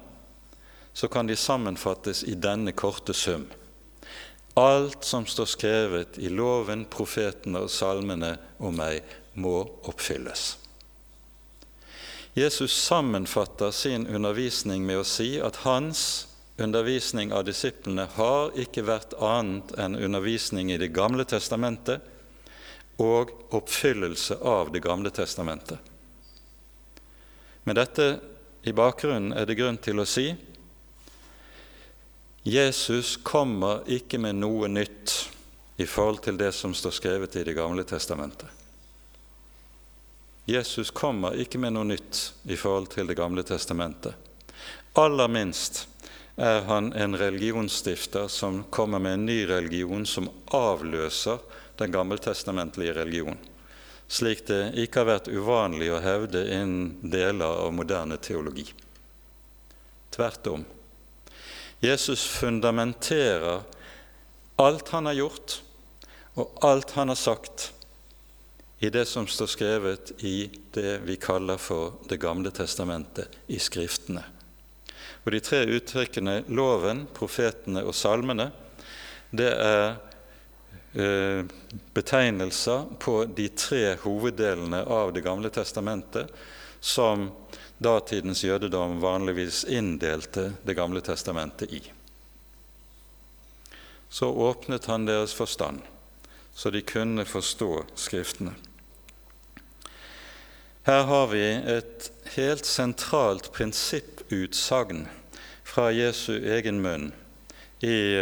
så 0.93 1.09
kan 1.09 1.27
de 1.27 1.37
sammenfattes 1.37 2.23
i 2.25 2.35
denne 2.35 2.73
korte 2.73 3.17
sum. 3.17 3.49
Alt 4.61 5.05
som 5.09 5.25
står 5.27 5.49
skrevet 5.49 6.19
i 6.21 6.29
loven, 6.29 6.85
profetene 6.91 7.65
og 7.65 7.73
salmene 7.73 8.35
om 8.61 8.77
meg, 8.77 9.01
må 9.41 9.63
oppfylles. 9.89 10.59
Jesus 12.37 12.75
sammenfatter 12.77 13.71
sin 13.71 14.07
undervisning 14.07 14.85
med 14.87 15.01
å 15.01 15.07
si 15.07 15.39
at 15.43 15.63
hans 15.65 16.27
undervisning 16.61 17.33
av 17.33 17.47
disiplene 17.49 18.05
har 18.15 18.53
ikke 18.59 18.85
vært 18.87 19.17
annet 19.17 19.73
enn 19.81 19.97
undervisning 19.97 20.71
i 20.71 20.79
Det 20.79 20.93
gamle 20.95 21.25
testamentet 21.25 22.05
og 23.01 23.33
oppfyllelse 23.57 24.39
av 24.45 24.73
Det 24.73 24.83
gamle 24.85 25.11
testamentet. 25.11 25.79
Med 27.65 27.77
dette 27.77 28.13
i 28.63 28.73
bakgrunnen 28.77 29.33
er 29.33 29.49
det 29.49 29.57
grunn 29.59 29.81
til 29.81 30.01
å 30.01 30.09
si 30.09 30.31
Jesus 32.43 33.17
kommer 33.17 33.83
ikke 33.91 34.19
med 34.19 34.39
noe 34.41 34.69
nytt 34.69 35.13
i 35.77 35.85
forhold 35.87 36.23
til 36.25 36.39
det 36.41 36.53
som 36.57 36.73
står 36.75 36.95
skrevet 36.97 37.37
i 37.37 37.45
Det 37.45 37.53
gamle 37.53 37.85
testamentet. 37.85 38.49
Jesus 40.49 40.91
kommer 40.91 41.37
ikke 41.37 41.61
med 41.61 41.77
noe 41.77 41.85
nytt 41.85 42.33
i 42.49 42.57
forhold 42.57 42.89
til 42.95 43.07
Det 43.07 43.17
gamle 43.17 43.45
testamentet. 43.45 44.17
Aller 44.97 45.29
minst 45.29 45.87
er 46.37 46.65
han 46.65 46.93
en 46.93 47.17
religionsstifter 47.17 48.29
som 48.29 48.65
kommer 48.71 48.99
med 48.99 49.13
en 49.13 49.27
ny 49.27 49.45
religion 49.45 50.07
som 50.07 50.31
avløser 50.47 51.39
den 51.77 51.93
gammeltestamentlige 51.93 52.97
religion, 52.97 53.39
slik 54.09 54.47
det 54.49 54.73
ikke 54.81 55.03
har 55.03 55.13
vært 55.13 55.29
uvanlig 55.29 55.93
å 55.93 56.01
hevde 56.01 56.47
innen 56.49 57.11
deler 57.13 57.65
av 57.67 57.73
moderne 57.77 58.17
teologi. 58.17 58.67
Tvert 60.11 60.47
om. 60.57 60.65
Jesus 61.81 62.27
fundamenterer 62.27 63.63
alt 64.57 64.89
han 64.89 65.07
har 65.07 65.17
gjort, 65.17 65.63
og 66.37 66.59
alt 66.65 66.91
han 66.91 67.09
har 67.09 67.17
sagt, 67.17 67.73
i 68.81 68.89
det 68.91 69.05
som 69.09 69.27
står 69.29 69.49
skrevet 69.49 70.13
i 70.25 70.51
det 70.73 71.01
vi 71.05 71.17
kaller 71.21 71.61
for 71.61 71.99
Det 72.09 72.17
gamle 72.21 72.51
testamentet, 72.51 73.29
i 73.47 73.59
Skriftene. 73.59 74.23
Og 75.25 75.33
De 75.33 75.41
tre 75.41 75.65
uttrykkene 75.69 76.45
loven, 76.49 77.07
profetene 77.13 77.85
og 77.85 77.95
salmene 77.95 78.51
det 79.37 79.51
er 79.53 79.85
eh, 80.97 81.45
betegnelser 81.95 82.89
på 82.99 83.25
de 83.37 83.49
tre 83.53 83.97
hoveddelene 84.01 84.81
av 84.85 85.13
Det 85.13 85.23
gamle 85.25 85.53
testamentet 85.53 86.33
som 86.81 87.29
datidens 87.81 88.45
jødedom 88.45 89.01
vanligvis 89.03 89.65
inndelte 89.65 90.53
Det 90.67 90.77
gamle 90.77 91.01
testamentet 91.01 91.73
i. 91.73 91.81
Så 94.11 94.27
åpnet 94.27 94.87
han 94.87 95.07
deres 95.07 95.35
forstand, 95.35 95.81
så 96.55 96.71
de 96.71 96.83
kunne 96.83 97.25
forstå 97.25 97.85
Skriftene. 97.97 98.55
Her 100.83 101.03
har 101.05 101.27
vi 101.31 101.45
et 101.45 102.11
helt 102.35 102.67
sentralt 102.67 103.51
prinsipputsagn 103.53 105.07
fra 105.65 105.91
Jesu 105.93 106.33
egen 106.35 106.81
munn 106.83 107.11
i, 107.85 108.17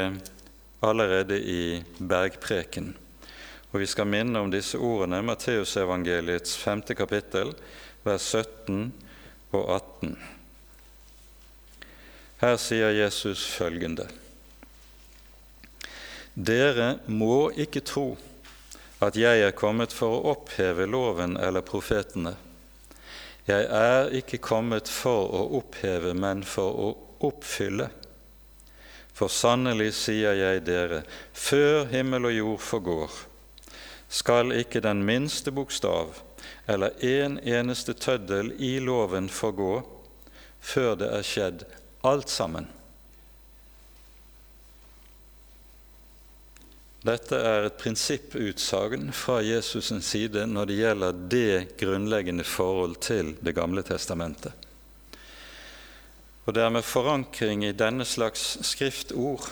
allerede 0.80 1.38
i 1.40 1.82
bergpreken. 1.98 2.92
Og 3.72 3.80
Vi 3.80 3.86
skal 3.86 4.06
minne 4.06 4.40
om 4.40 4.50
disse 4.50 4.78
ordene, 4.78 5.22
Matteusevangeliets 5.22 6.56
femte 6.56 6.94
kapittel, 6.94 7.54
vers 8.04 8.22
17 8.22 8.92
og 9.52 9.70
18. 9.74 10.16
Her 12.38 12.56
sier 12.60 12.92
Jesus 12.94 13.46
følgende.: 13.50 14.06
Dere 16.34 16.98
må 17.06 17.50
ikke 17.50 17.80
tro 17.82 18.12
at 19.02 19.16
jeg 19.18 19.42
er 19.42 19.56
kommet 19.58 19.94
for 19.94 20.14
å 20.14 20.34
oppheve 20.34 20.86
loven 20.86 21.36
eller 21.36 21.66
profetene. 21.66 22.34
Jeg 23.48 23.64
er 23.64 24.12
ikke 24.18 24.38
kommet 24.44 24.90
for 24.92 25.30
å 25.32 25.42
oppheve, 25.58 26.12
men 26.14 26.44
for 26.44 26.68
å 26.68 26.88
oppfylle. 27.26 27.88
For 29.16 29.32
sannelig 29.32 29.94
sier 29.98 30.36
jeg 30.36 30.62
dere, 30.66 31.00
før 31.32 31.88
himmel 31.90 32.28
og 32.28 32.36
jord 32.36 32.62
forgår, 32.62 33.16
skal 34.08 34.52
ikke 34.54 34.84
den 34.84 35.00
minste 35.06 35.50
bokstav 35.54 36.20
eller 36.68 37.04
en 37.04 37.38
eneste 37.40 37.94
tøddel 37.96 38.52
i 38.60 38.76
loven 38.84 39.30
forgå 39.32 39.78
før 40.60 40.98
det 41.00 41.08
er 41.16 41.24
skjedd 41.24 41.64
alt 42.06 42.28
sammen. 42.28 42.68
Dette 47.08 47.38
er 47.38 47.68
et 47.68 47.78
prinsipputsagn 47.78 49.12
fra 49.16 49.38
Jesus' 49.40 49.94
side 50.04 50.44
når 50.50 50.68
det 50.68 50.78
gjelder 50.80 51.20
det 51.32 51.76
grunnleggende 51.80 52.44
forhold 52.44 52.98
til 53.00 53.36
Det 53.40 53.54
gamle 53.54 53.82
testamentet. 53.86 54.52
Og 56.44 56.54
Det 56.54 56.62
er 56.62 56.70
med 56.74 56.84
forankring 56.84 57.64
i 57.64 57.76
denne 57.76 58.04
slags 58.04 58.58
skriftord 58.66 59.48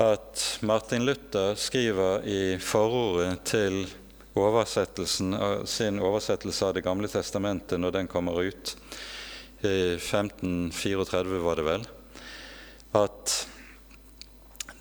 at 0.00 0.58
Martin 0.60 1.06
Luther 1.06 1.54
skriver 1.54 2.24
i 2.24 2.58
forordet 2.58 3.40
til 3.44 3.86
sin 4.36 6.00
oversettelse 6.00 6.66
av 6.66 6.74
Det 6.74 6.84
gamle 6.84 7.08
testamentet 7.08 7.80
når 7.80 7.92
den 7.92 8.06
kommer 8.06 8.42
ut, 8.42 8.76
i 9.64 9.96
1534 9.96 11.38
var 11.40 11.56
det 11.56 11.64
vel, 11.64 11.86
at 12.92 13.36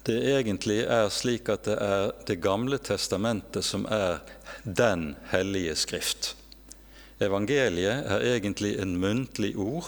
det 0.06 0.18
egentlig 0.36 0.82
er 0.84 1.08
slik 1.10 1.50
at 1.50 1.66
det 1.66 1.78
er 1.82 2.12
Det 2.28 2.38
gamle 2.44 2.78
testamentet 2.78 3.66
som 3.66 3.86
er 3.90 4.20
den 4.64 5.16
hellige 5.32 5.76
skrift. 5.76 6.36
Evangeliet 7.20 8.06
er 8.12 8.28
egentlig 8.36 8.76
en 8.82 8.98
muntlig 9.00 9.56
ord 9.56 9.88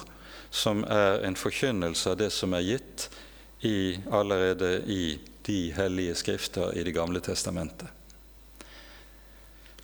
som 0.50 0.84
er 0.88 1.26
en 1.28 1.36
forkynnelse 1.36 2.14
av 2.14 2.18
det 2.18 2.32
som 2.34 2.56
er 2.56 2.66
gitt 2.66 3.10
i, 3.62 4.00
allerede 4.10 4.80
i 4.88 5.20
de 5.46 5.60
hellige 5.76 6.16
skrifter 6.16 6.74
i 6.78 6.84
Det 6.84 6.96
gamle 6.96 7.20
testamentet. 7.20 7.97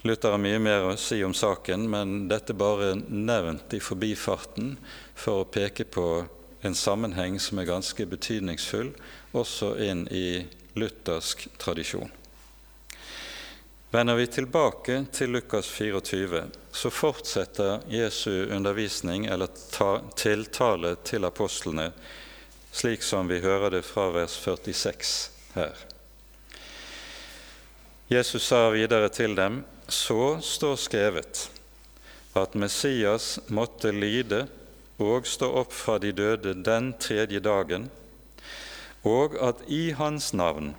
Luther 0.04 0.36
har 0.36 0.42
mye 0.44 0.60
mer 0.60 0.84
å 0.84 0.96
si 1.00 1.22
om 1.24 1.34
saken, 1.34 1.86
men 1.90 2.26
dette 2.28 2.54
bare 2.54 2.94
nevnt 3.08 3.74
i 3.74 3.80
forbifarten 3.80 4.74
for 5.16 5.44
å 5.44 5.48
peke 5.48 5.86
på 5.88 6.08
en 6.64 6.76
sammenheng 6.76 7.40
som 7.40 7.60
er 7.60 7.70
ganske 7.70 8.06
betydningsfull, 8.12 8.92
også 9.32 9.78
inn 9.84 10.04
i 10.12 10.44
luthersk 10.76 11.48
tradisjon. 11.58 12.12
Vender 13.94 14.18
vi 14.20 14.28
tilbake 14.28 15.06
til 15.14 15.38
Lukas 15.38 15.70
24, 15.72 16.44
så 16.72 16.92
fortsetter 16.92 17.86
Jesu 17.88 18.50
undervisning 18.52 19.30
eller 19.32 19.54
tiltale 20.20 20.96
til 21.06 21.30
apostlene 21.30 21.92
slik 22.74 23.04
som 23.04 23.28
vi 23.28 23.40
hører 23.40 23.70
det 23.70 23.84
fra 23.86 24.08
vers 24.10 24.34
46 24.42 25.14
her. 25.54 25.78
Jesus 28.10 28.48
sa 28.50 28.66
videre 28.74 29.10
til 29.14 29.36
dem, 29.38 29.62
så 29.88 30.38
står 30.42 30.76
skrevet 30.80 31.48
at 32.34 32.56
Messias 32.58 33.38
måtte 33.48 33.92
lide 33.94 34.46
og 35.02 35.28
stå 35.28 35.50
opp 35.64 35.74
fra 35.74 36.00
de 36.02 36.14
døde 36.16 36.54
den 36.66 36.94
tredje 37.02 37.42
dagen, 37.44 37.90
og 39.04 39.36
at 39.44 39.62
i 39.68 39.92
Hans 39.98 40.32
navn 40.34 40.74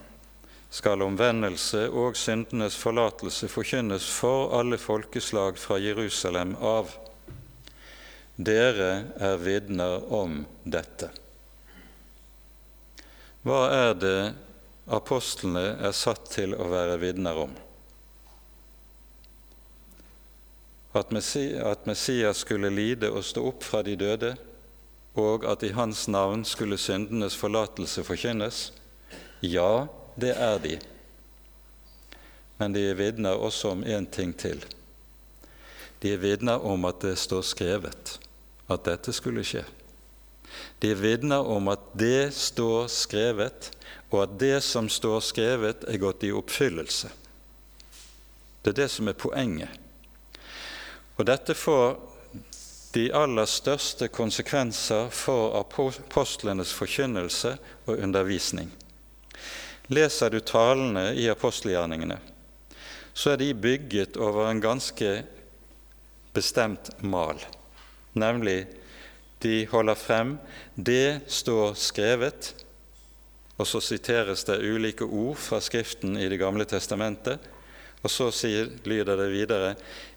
skal 0.75 1.05
omvendelse 1.07 1.87
og 1.95 2.17
syndenes 2.19 2.75
forlatelse 2.79 3.49
forkynnes 3.51 4.07
for 4.11 4.57
alle 4.59 4.79
folkeslag 4.81 5.59
fra 5.61 5.79
Jerusalem 5.79 6.57
av. 6.59 6.90
Dere 8.35 9.12
er 9.23 9.37
vitner 9.38 10.09
om 10.11 10.40
dette. 10.64 11.12
hva 13.45 13.61
er 13.71 13.93
det 13.95 14.19
apostlene 14.88 15.77
er 15.85 15.93
satt 15.93 16.31
til 16.33 16.57
å 16.57 16.67
være 16.73 16.97
vitner 17.03 17.38
om? 17.45 17.53
At 20.95 21.11
Messias 21.87 22.37
skulle 22.45 22.71
lide 22.71 23.11
og 23.11 23.25
stå 23.27 23.43
opp 23.51 23.65
fra 23.67 23.83
de 23.83 23.97
døde, 23.99 24.37
og 25.19 25.45
at 25.47 25.63
i 25.63 25.73
hans 25.75 26.07
navn 26.09 26.45
skulle 26.47 26.79
syndenes 26.79 27.37
forlatelse 27.39 28.05
forkynnes? 28.07 28.73
Ja, 29.43 29.87
det 30.15 30.35
er 30.39 30.59
de. 30.63 30.79
Men 32.59 32.75
de 32.75 32.85
er 32.91 32.99
vitner 32.99 33.35
også 33.35 33.75
om 33.75 33.83
én 33.83 34.07
ting 34.11 34.35
til. 34.39 34.63
De 36.03 36.13
er 36.15 36.23
vitner 36.23 36.63
om 36.63 36.85
at 36.87 37.03
det 37.03 37.17
står 37.19 37.43
skrevet 37.43 38.19
at 38.71 38.87
dette 38.87 39.13
skulle 39.13 39.45
skje. 39.47 39.65
De 40.83 40.91
er 40.93 41.01
vitner 41.01 41.43
om 41.43 41.69
at 41.73 41.83
det 41.99 42.35
står 42.37 42.87
skrevet, 42.93 43.71
og 44.11 44.23
at 44.23 44.35
det 44.41 44.59
som 44.63 44.89
står 44.89 45.23
skrevet, 45.27 45.87
er 45.89 45.99
gått 45.99 46.23
i 46.27 46.33
oppfyllelse. 46.35 47.11
Det 48.63 48.75
er 48.75 48.85
det 48.85 48.91
som 48.93 49.11
er 49.11 49.19
poenget. 49.19 49.84
Og 51.16 51.27
dette 51.29 51.55
får 51.55 51.96
de 52.94 53.09
aller 53.14 53.46
største 53.50 54.09
konsekvenser 54.14 55.11
for 55.14 55.57
apostlenes 55.59 56.72
forkynnelse 56.74 57.57
og 57.87 57.98
undervisning. 57.98 58.70
Leser 59.92 60.31
du 60.31 60.38
talene 60.40 61.11
i 61.18 61.27
apostelgjerningene, 61.29 62.16
så 63.14 63.35
er 63.35 63.42
de 63.42 63.50
bygget 63.55 64.16
over 64.16 64.48
en 64.48 64.62
ganske 64.62 65.11
bestemt 66.35 66.90
mal, 67.03 67.38
nemlig 68.14 68.64
de 69.44 69.66
holder 69.70 69.98
frem 69.98 70.37
det 70.74 71.27
står 71.31 71.74
skrevet, 71.79 72.55
og 73.59 73.68
så 73.68 73.83
siteres 73.85 74.46
det 74.48 74.62
ulike 74.64 75.07
ord 75.07 75.37
fra 75.38 75.61
Skriften 75.62 76.16
i 76.18 76.29
Det 76.29 76.40
gamle 76.40 76.64
testamentet, 76.66 77.38
og 78.05 78.11
så 78.12 78.29
sier, 78.35 78.69
lyder 78.85 79.17
det 79.17 79.31
videre 79.33 79.71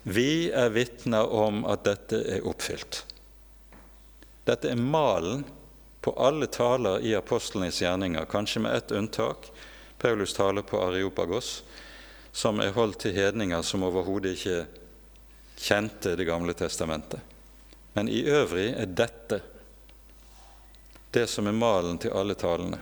Vi 0.03 0.49
er 0.51 0.73
vitner 0.75 1.27
om 1.31 1.63
at 1.71 1.85
dette 1.87 2.19
er 2.35 2.47
oppfylt. 2.47 3.05
Dette 4.47 4.71
er 4.71 4.79
malen 4.79 5.45
på 6.03 6.11
alle 6.19 6.47
taler 6.51 7.03
i 7.03 7.15
apostlenes 7.15 7.81
gjerninger, 7.81 8.27
kanskje 8.31 8.63
med 8.63 8.75
ett 8.75 8.91
unntak. 8.91 9.49
Paulus 9.97 10.33
taler 10.33 10.61
på 10.61 10.79
Areopagos, 10.83 11.63
som 12.31 12.59
er 12.63 12.75
holdt 12.75 13.01
til 13.03 13.15
hedninger 13.15 13.63
som 13.63 13.83
overhodet 13.87 14.35
ikke 14.37 14.59
kjente 15.57 16.15
Det 16.15 16.27
gamle 16.27 16.53
testamentet. 16.53 17.19
Men 17.93 18.09
i 18.09 18.21
øvrig 18.29 18.69
er 18.77 18.85
dette 18.85 19.39
det 21.11 21.25
som 21.27 21.47
er 21.47 21.55
malen 21.55 21.97
til 21.97 22.13
alle 22.13 22.35
talene. 22.37 22.77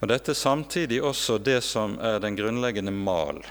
Og 0.00 0.08
Dette 0.08 0.32
er 0.32 0.38
samtidig 0.38 1.02
også 1.04 1.36
det 1.38 1.60
som 1.66 1.98
er 2.00 2.22
den 2.22 2.38
grunnleggende 2.38 2.94
mal 2.94 3.42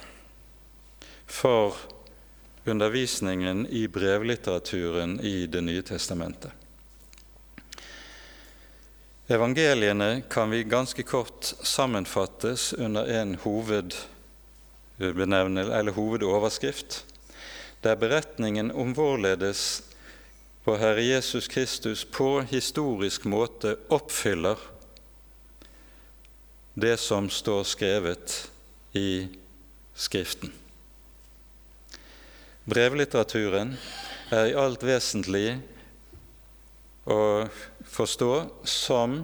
for 1.29 1.75
undervisningen 2.65 3.67
i 3.67 3.87
brevlitteraturen 3.87 5.19
i 5.19 5.47
Det 5.47 5.61
nye 5.61 5.81
testamentet. 5.81 6.51
Evangeliene 9.29 10.21
kan 10.29 10.49
vi 10.49 10.63
ganske 10.63 11.03
kort 11.03 11.53
sammenfattes 11.61 12.73
under 12.73 13.05
en 13.05 13.35
hovedoverskrift, 15.93 17.05
der 17.81 17.95
beretningen 17.95 18.71
om 18.71 18.93
hvorledes 18.97 19.83
vår 20.65 20.77
Herre 20.81 21.03
Jesus 21.05 21.47
Kristus 21.47 22.05
på 22.05 22.41
historisk 22.41 23.23
måte 23.29 23.75
oppfyller 23.89 24.57
det 26.73 26.97
som 26.97 27.29
står 27.29 27.63
skrevet 27.63 28.49
i 28.93 29.27
Skriften. 29.93 30.51
Brevlitteraturen 32.69 33.71
er 34.35 34.51
i 34.51 34.55
alt 34.57 34.83
vesentlig 34.85 35.55
å 37.09 37.21
forstå 37.89 38.33
som 38.67 39.23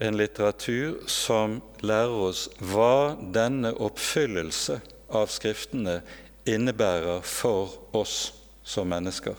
en 0.00 0.18
litteratur 0.18 1.00
som 1.10 1.58
lærer 1.82 2.14
oss 2.28 2.44
hva 2.70 3.16
denne 3.34 3.72
oppfyllelse 3.74 4.78
av 5.16 5.32
Skriftene 5.32 5.98
innebærer 6.46 7.24
for 7.26 7.74
oss 7.98 8.30
som 8.62 8.88
mennesker 8.92 9.34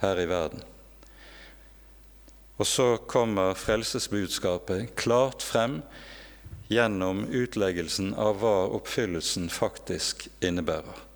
her 0.00 0.24
i 0.24 0.26
verden. 0.30 0.64
Og 2.56 2.66
så 2.68 2.88
kommer 3.10 3.58
frelsesbudskapet 3.58 4.96
klart 4.96 5.44
frem 5.44 5.80
gjennom 6.72 7.26
utleggelsen 7.28 8.14
av 8.16 8.40
hva 8.40 8.58
oppfyllelsen 8.72 9.50
faktisk 9.52 10.30
innebærer. 10.40 11.11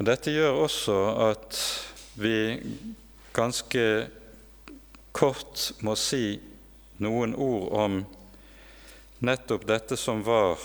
Og 0.00 0.06
Dette 0.08 0.32
gjør 0.32 0.62
også 0.62 0.94
at 1.26 1.56
vi 2.16 2.36
ganske 3.36 3.82
kort 5.12 5.66
må 5.84 5.92
si 6.00 6.38
noen 7.04 7.34
ord 7.36 7.66
om 7.82 7.98
nettopp 9.20 9.66
dette 9.68 9.98
som 10.00 10.22
var 10.24 10.56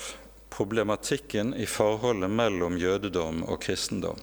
problematikken 0.56 1.52
i 1.52 1.68
forholdet 1.68 2.32
mellom 2.32 2.80
jødedom 2.80 3.44
og 3.44 3.60
kristendom. 3.66 4.16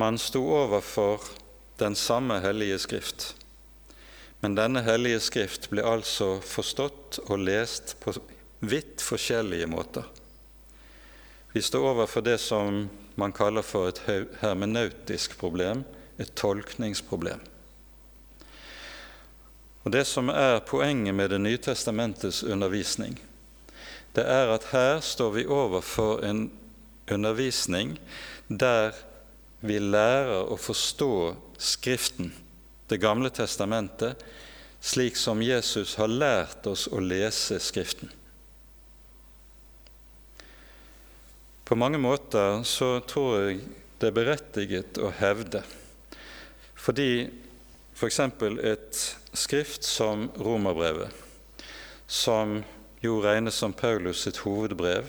Man 0.00 0.16
sto 0.16 0.40
overfor 0.64 1.28
den 1.76 2.00
samme 2.00 2.40
hellige 2.40 2.80
Skrift, 2.86 3.34
men 4.40 4.56
denne 4.56 4.80
hellige 4.88 5.20
Skrift 5.28 5.68
ble 5.68 5.84
altså 5.84 6.38
forstått 6.40 7.20
og 7.26 7.44
lest 7.44 7.98
på 8.00 8.16
vidt 8.64 9.04
forskjellige 9.04 9.68
måter. 9.68 10.08
Vi 11.54 11.62
står 11.62 11.84
overfor 11.86 12.20
det 12.26 12.38
som 12.42 12.88
man 13.14 13.32
kaller 13.32 13.62
for 13.62 13.86
et 13.86 14.00
hermenautisk 14.40 15.36
problem, 15.38 15.84
et 16.18 16.32
tolkningsproblem. 16.34 17.38
Og 19.84 19.92
Det 19.92 20.02
som 20.06 20.28
er 20.28 20.64
poenget 20.66 21.14
med 21.14 21.30
Det 21.30 21.38
nye 21.38 21.58
testamentets 21.58 22.42
undervisning, 22.42 23.20
det 24.16 24.24
er 24.26 24.50
at 24.50 24.66
her 24.72 25.00
står 25.00 25.30
vi 25.30 25.46
overfor 25.46 26.24
en 26.24 26.50
undervisning 27.10 28.00
der 28.48 28.90
vi 29.60 29.78
lærer 29.78 30.50
å 30.50 30.56
forstå 30.56 31.36
Skriften, 31.58 32.34
Det 32.90 32.98
gamle 33.00 33.30
testamentet, 33.30 34.18
slik 34.80 35.16
som 35.16 35.42
Jesus 35.42 35.94
har 35.94 36.08
lært 36.08 36.66
oss 36.66 36.88
å 36.88 36.98
lese 36.98 37.60
Skriften. 37.60 38.10
På 41.64 41.76
mange 41.76 41.98
måter 41.98 42.62
så 42.68 42.98
tror 43.00 43.38
jeg 43.40 43.62
det 43.96 44.10
er 44.10 44.16
berettiget 44.18 44.98
å 45.00 45.08
hevde, 45.16 45.62
fordi 46.76 47.24
f.eks. 47.94 48.20
For 48.36 48.58
et 48.60 48.98
skrift 49.32 49.86
som 49.88 50.26
Romerbrevet, 50.36 51.08
som 52.06 52.58
jo 53.00 53.16
regnes 53.24 53.56
som 53.56 53.72
Paulus 53.72 54.26
sitt 54.26 54.42
hovedbrev, 54.44 55.08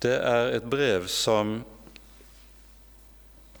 det 0.00 0.14
er 0.22 0.54
et 0.54 0.70
brev 0.70 1.10
som 1.10 1.58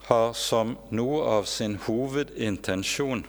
har 0.06 0.32
som 0.38 0.76
noe 0.94 1.26
av 1.26 1.50
sin 1.50 1.74
hovedintensjon 1.88 3.26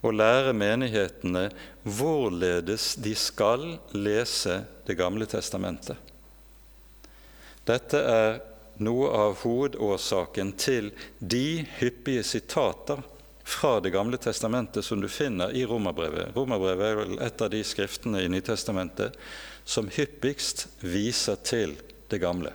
å 0.00 0.10
lære 0.14 0.52
menighetene 0.56 1.48
hvorledes 1.84 2.94
de 2.98 3.14
skal 3.14 3.76
lese 3.94 4.62
Det 4.86 4.96
gamle 4.98 5.26
testamentet. 5.30 6.09
Dette 7.68 8.00
er 8.00 8.40
noe 8.80 9.10
av 9.12 9.40
hovedårsaken 9.42 10.54
til 10.60 10.90
de 11.18 11.66
hyppige 11.80 12.24
sitater 12.24 13.02
fra 13.50 13.80
Det 13.80 13.90
gamle 13.90 14.16
testamentet 14.16 14.84
som 14.84 15.00
du 15.00 15.08
finner 15.08 15.50
i 15.56 15.64
Romerbrevet. 15.66 16.36
Romerbrevet 16.36 16.86
er 16.86 16.98
vel 17.00 17.16
et 17.24 17.42
av 17.42 17.50
de 17.50 17.62
skriftene 17.66 18.22
i 18.22 18.30
Nytestamentet 18.30 19.16
som 19.66 19.90
hyppigst 19.90 20.68
viser 20.80 21.40
til 21.44 21.74
det 22.10 22.20
gamle. 22.22 22.52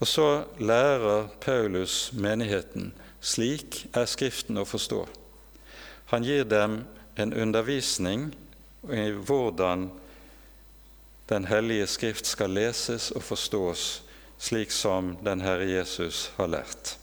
Og 0.00 0.08
så 0.08 0.28
lærer 0.56 1.28
Paulus 1.44 2.08
menigheten 2.16 2.90
slik 3.20 3.82
er 3.92 4.08
Skriften 4.08 4.56
å 4.56 4.64
forstå. 4.64 5.02
Han 6.14 6.24
gir 6.24 6.48
dem 6.48 6.80
en 7.20 7.34
undervisning 7.36 8.30
i 8.88 9.10
hvordan 9.12 9.90
Den 11.30 11.44
hellige 11.46 11.86
Skrift 11.86 12.26
skal 12.26 12.50
leses 12.50 13.12
og 13.14 13.22
forstås 13.22 14.02
slik 14.40 14.72
som 14.74 15.12
den 15.22 15.44
Herre 15.44 15.68
Jesus 15.68 16.30
har 16.36 16.48
lært. 16.50 16.96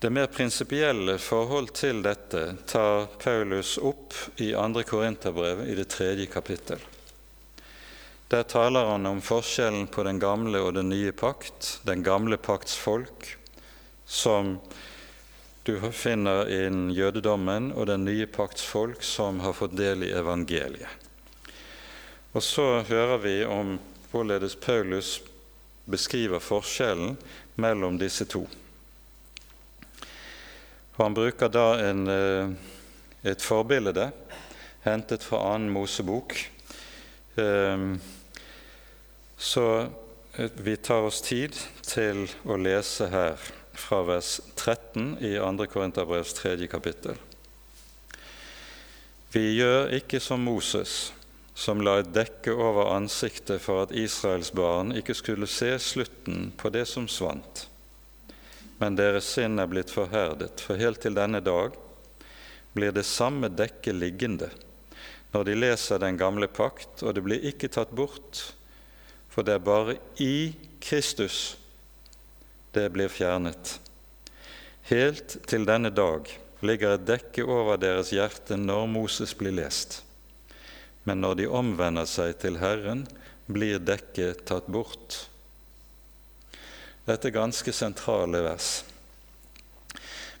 Det 0.00 0.10
mer 0.12 0.28
prinsipielle 0.32 1.18
forhold 1.20 1.72
til 1.76 2.02
dette 2.04 2.42
tar 2.68 3.06
Paulus 3.22 3.78
opp 3.78 4.16
i 4.40 4.50
2. 4.52 4.84
Korinterbrev 4.88 5.64
i 5.68 5.76
det 5.78 5.88
tredje 5.92 6.28
kapittel. 6.28 6.80
Der 8.28 8.44
taler 8.44 8.92
han 8.92 9.06
om 9.06 9.20
forskjellen 9.24 9.88
på 9.92 10.04
den 10.04 10.20
gamle 10.20 10.60
og 10.64 10.74
den 10.76 10.92
nye 10.92 11.12
pakt, 11.12 11.78
den 11.88 12.04
gamle 12.04 12.36
pakts 12.36 12.76
folk, 12.76 13.36
som 14.06 14.58
du 15.62 15.76
finner 15.92 16.48
innen 16.48 16.90
jødedommen 16.96 17.72
og 17.76 17.86
den 17.90 18.06
nye 18.08 18.26
pakts 18.26 18.64
folk 18.64 19.02
som 19.04 19.42
har 19.44 19.52
fått 19.52 19.76
del 19.76 20.06
i 20.06 20.12
evangeliet. 20.16 20.88
Og 22.32 22.42
så 22.42 22.80
hører 22.88 23.18
vi 23.20 23.34
om 23.44 23.74
hvorledes 24.12 24.54
Paulus 24.56 25.18
beskriver 25.90 26.40
forskjellen 26.40 27.16
mellom 27.60 27.98
disse 27.98 28.24
to. 28.24 28.44
Og 30.96 31.04
han 31.04 31.16
bruker 31.16 31.52
da 31.52 31.66
en, 31.90 32.06
eh, 32.08 32.50
et 33.22 33.42
forbilde 33.42 34.10
hentet 34.84 35.24
fra 35.24 35.42
annen 35.54 35.70
Mosebok. 35.70 36.36
Ehm, 37.36 38.00
så 39.36 39.88
eh, 40.38 40.50
vi 40.54 40.76
tar 40.76 41.08
oss 41.08 41.20
tid 41.20 41.56
til 41.82 42.28
å 42.44 42.56
lese 42.56 43.08
her 43.12 43.59
fra 43.80 44.02
vers 44.08 44.36
13 44.54 45.16
i 45.24 45.32
2. 45.38 45.66
Korinterbrevs 45.72 46.36
3. 46.42 46.68
kapittel. 46.70 47.16
Vi 49.32 49.46
gjør 49.56 49.94
ikke 49.96 50.20
som 50.20 50.44
Moses, 50.44 51.14
som 51.54 51.82
la 51.84 51.98
et 52.00 52.12
dekke 52.14 52.52
over 52.54 52.92
ansiktet 52.94 53.62
for 53.64 53.86
at 53.86 53.96
Israels 53.96 54.52
barn 54.52 54.94
ikke 54.96 55.16
skulle 55.16 55.48
se 55.50 55.72
slutten 55.80 56.50
på 56.60 56.72
det 56.74 56.86
som 56.90 57.08
svant 57.08 57.70
men 58.80 58.96
deres 58.96 59.28
sinn 59.36 59.60
er 59.60 59.68
blitt 59.68 59.92
forherdet, 59.92 60.62
for 60.64 60.80
helt 60.80 61.02
til 61.04 61.16
denne 61.16 61.42
dag 61.44 61.74
blir 62.72 62.94
det 62.96 63.04
samme 63.04 63.50
dekket 63.52 63.98
liggende 63.98 64.48
når 65.34 65.44
de 65.46 65.56
leser 65.58 66.00
den 66.02 66.16
gamle 66.18 66.48
pakt, 66.50 67.04
og 67.04 67.14
det 67.14 67.22
blir 67.22 67.44
ikke 67.52 67.68
tatt 67.70 67.92
bort, 67.94 68.40
for 69.30 69.46
det 69.46 69.58
er 69.58 69.62
bare 69.62 69.98
i 70.18 70.50
Kristus 70.82 71.59
det 72.72 72.88
blir 72.94 73.10
fjernet. 73.12 73.78
Helt 74.90 75.36
til 75.46 75.66
denne 75.68 75.90
dag 75.94 76.28
ligger 76.66 76.96
et 76.96 77.06
dekke 77.08 77.44
over 77.46 77.80
deres 77.80 78.12
hjerte 78.14 78.58
når 78.58 78.86
Moses 78.90 79.34
blir 79.38 79.54
lest. 79.56 80.00
Men 81.08 81.22
når 81.24 81.40
de 81.40 81.48
omvender 81.48 82.08
seg 82.08 82.36
til 82.42 82.60
Herren, 82.60 83.06
blir 83.50 83.80
dekket 83.82 84.44
tatt 84.46 84.68
bort. 84.70 85.24
Dette 87.06 87.30
er 87.30 87.38
ganske 87.38 87.72
sentrale 87.74 88.42
vers. 88.44 88.72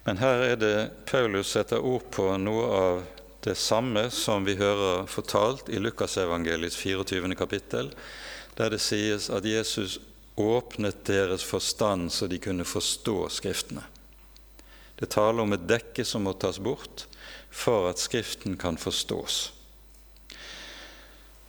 Men 0.04 0.20
her 0.20 0.44
er 0.44 0.60
det 0.60 0.76
Paulus 1.08 1.50
setter 1.54 1.82
ord 1.84 2.06
på 2.14 2.28
noe 2.40 2.68
av 2.76 3.00
det 3.44 3.56
samme 3.56 4.06
som 4.12 4.44
vi 4.44 4.56
hører 4.60 5.06
fortalt 5.08 5.70
i 5.72 5.80
Lukasevangeliets 5.80 6.76
24. 6.76 7.34
kapittel, 7.36 7.90
der 8.56 8.72
det 8.72 8.80
sies 8.84 9.30
at 9.32 9.46
Jesus 9.48 9.98
åpnet 10.40 11.04
deres 11.08 11.44
forstand 11.44 12.12
så 12.12 12.26
de 12.26 12.38
kunne 12.42 12.64
forstå 12.64 13.28
Skriftene. 13.28 13.82
Det 15.00 15.08
taler 15.14 15.42
om 15.42 15.54
et 15.56 15.68
dekke 15.68 16.04
som 16.04 16.26
må 16.26 16.34
tas 16.36 16.58
bort 16.60 17.06
for 17.50 17.88
at 17.90 18.00
Skriften 18.00 18.58
kan 18.60 18.76
forstås. 18.78 19.52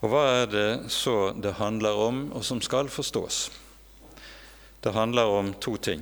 Og 0.02 0.10
hva 0.10 0.22
er 0.42 0.48
det 0.50 0.70
så 0.90 1.34
det 1.38 1.60
handler 1.60 2.00
om, 2.08 2.24
og 2.34 2.46
som 2.46 2.62
skal 2.64 2.90
forstås? 2.90 3.52
Det 4.82 4.96
handler 4.96 5.30
om 5.30 5.54
to 5.62 5.76
ting. 5.78 6.02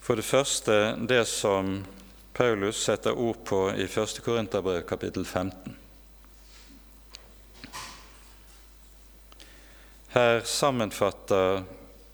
For 0.00 0.18
det 0.18 0.26
første 0.26 0.96
det 1.08 1.22
som 1.30 1.78
Paulus 2.36 2.82
setter 2.84 3.16
ord 3.16 3.44
på 3.44 3.68
i 3.72 3.86
1. 3.86 4.20
Korinterbrev 4.24 4.82
kapittel 4.88 5.24
15. 5.24 5.76
Her 10.12 10.40
sammenfatter 10.40 11.62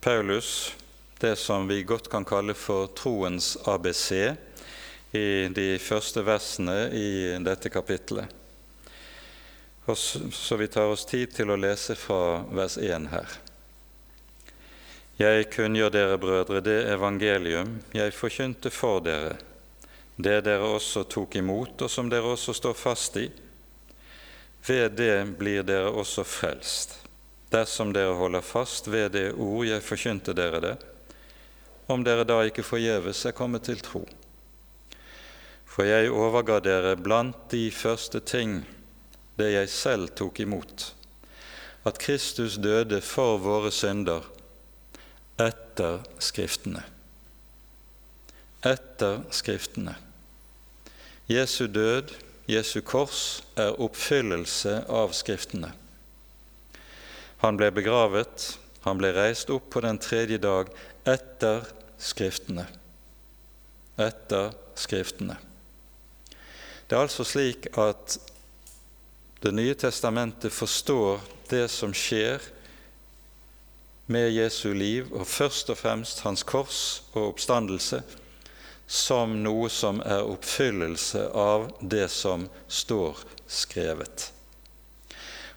Paulus 0.00 0.74
det 1.18 1.36
som 1.36 1.68
vi 1.68 1.82
godt 1.82 2.10
kan 2.12 2.24
kalle 2.24 2.54
for 2.54 2.86
troens 2.86 3.54
ABC 3.64 4.12
i 5.16 5.48
de 5.48 5.78
første 5.80 6.20
versene 6.26 6.90
i 6.92 7.38
dette 7.40 7.72
kapittelet. 7.72 8.28
Så 9.88 10.56
vi 10.60 10.68
tar 10.68 10.92
oss 10.92 11.06
tid 11.08 11.32
til 11.38 11.48
å 11.48 11.56
lese 11.56 11.96
fra 11.96 12.42
vers 12.52 12.76
1 12.76 13.08
her. 13.14 13.38
Jeg 15.16 15.48
kunngjør 15.56 15.96
dere, 15.96 16.20
brødre, 16.20 16.60
det 16.60 16.76
evangelium 16.92 17.78
jeg 17.96 18.12
forkynte 18.12 18.68
for 18.68 19.00
dere, 19.00 19.38
det 20.20 20.42
dere 20.44 20.68
også 20.68 21.06
tok 21.08 21.40
imot, 21.40 21.80
og 21.80 21.88
som 21.88 22.12
dere 22.12 22.36
også 22.36 22.52
står 22.60 22.76
fast 22.76 23.16
i. 23.24 23.26
Ved 24.68 25.00
det 25.00 25.38
blir 25.40 25.64
dere 25.64 25.96
også 25.96 26.28
frelst, 26.28 26.98
dersom 27.52 27.92
dere 27.94 28.16
holder 28.18 28.44
fast 28.44 28.88
ved 28.90 29.12
det 29.14 29.26
ord 29.32 29.66
jeg 29.68 29.84
forkynte 29.84 30.34
dere 30.36 30.60
det, 30.62 30.76
om 31.86 32.02
dere 32.04 32.26
da 32.26 32.40
ikke 32.46 32.66
forgjeves 32.66 33.24
er 33.28 33.36
kommet 33.36 33.66
til 33.68 33.82
tro. 33.84 34.02
For 35.66 35.86
jeg 35.86 36.10
overga 36.10 36.58
dere 36.64 36.96
blant 36.98 37.50
de 37.52 37.68
første 37.70 38.20
ting 38.24 38.62
det 39.36 39.52
jeg 39.52 39.70
selv 39.70 40.08
tok 40.16 40.40
imot, 40.40 40.90
at 41.86 42.00
Kristus 42.02 42.56
døde 42.58 43.00
for 43.04 43.38
våre 43.38 43.70
synder 43.70 44.24
etter 45.38 46.00
Skriftene. 46.18 46.82
Etter 48.64 49.20
Skriftene. 49.30 49.94
Jesu 51.28 51.66
død, 51.66 52.14
Jesu 52.48 52.80
kors, 52.80 53.42
er 53.56 53.76
oppfyllelse 53.82 54.80
av 54.88 55.12
Skriftene. 55.14 55.74
Han 57.42 57.58
ble 57.58 57.70
begravet, 57.74 58.58
han 58.86 59.00
ble 59.00 59.10
reist 59.16 59.50
opp 59.52 59.68
på 59.74 59.82
den 59.84 59.98
tredje 59.98 60.38
dag 60.42 60.70
etter 61.04 61.66
Skriftene. 61.96 62.66
Etter 63.96 64.52
Skriftene. 64.76 65.38
Det 66.86 66.94
er 66.94 67.02
altså 67.02 67.24
slik 67.26 67.70
at 67.78 68.18
Det 69.42 69.52
nye 69.54 69.74
testamentet 69.78 70.52
forstår 70.52 71.20
det 71.50 71.66
som 71.70 71.92
skjer 71.94 72.42
med 74.06 74.32
Jesu 74.32 74.72
liv, 74.74 75.10
og 75.12 75.26
først 75.26 75.70
og 75.70 75.78
fremst 75.78 76.22
hans 76.24 76.42
kors 76.46 76.80
og 77.12 77.34
oppstandelse, 77.34 78.00
som 78.86 79.34
noe 79.42 79.68
som 79.70 80.00
er 80.00 80.24
oppfyllelse 80.24 81.26
av 81.34 81.68
det 81.82 82.06
som 82.10 82.48
står 82.66 83.22
skrevet. 83.46 84.30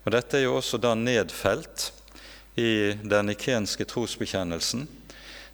Og 0.09 0.15
Dette 0.15 0.39
er 0.39 0.47
jo 0.47 0.55
også 0.57 0.79
da 0.81 0.95
nedfelt 0.97 1.91
i 2.57 2.95
den 3.05 3.29
ikenske 3.29 3.85
trosbekjennelsen, 3.85 4.87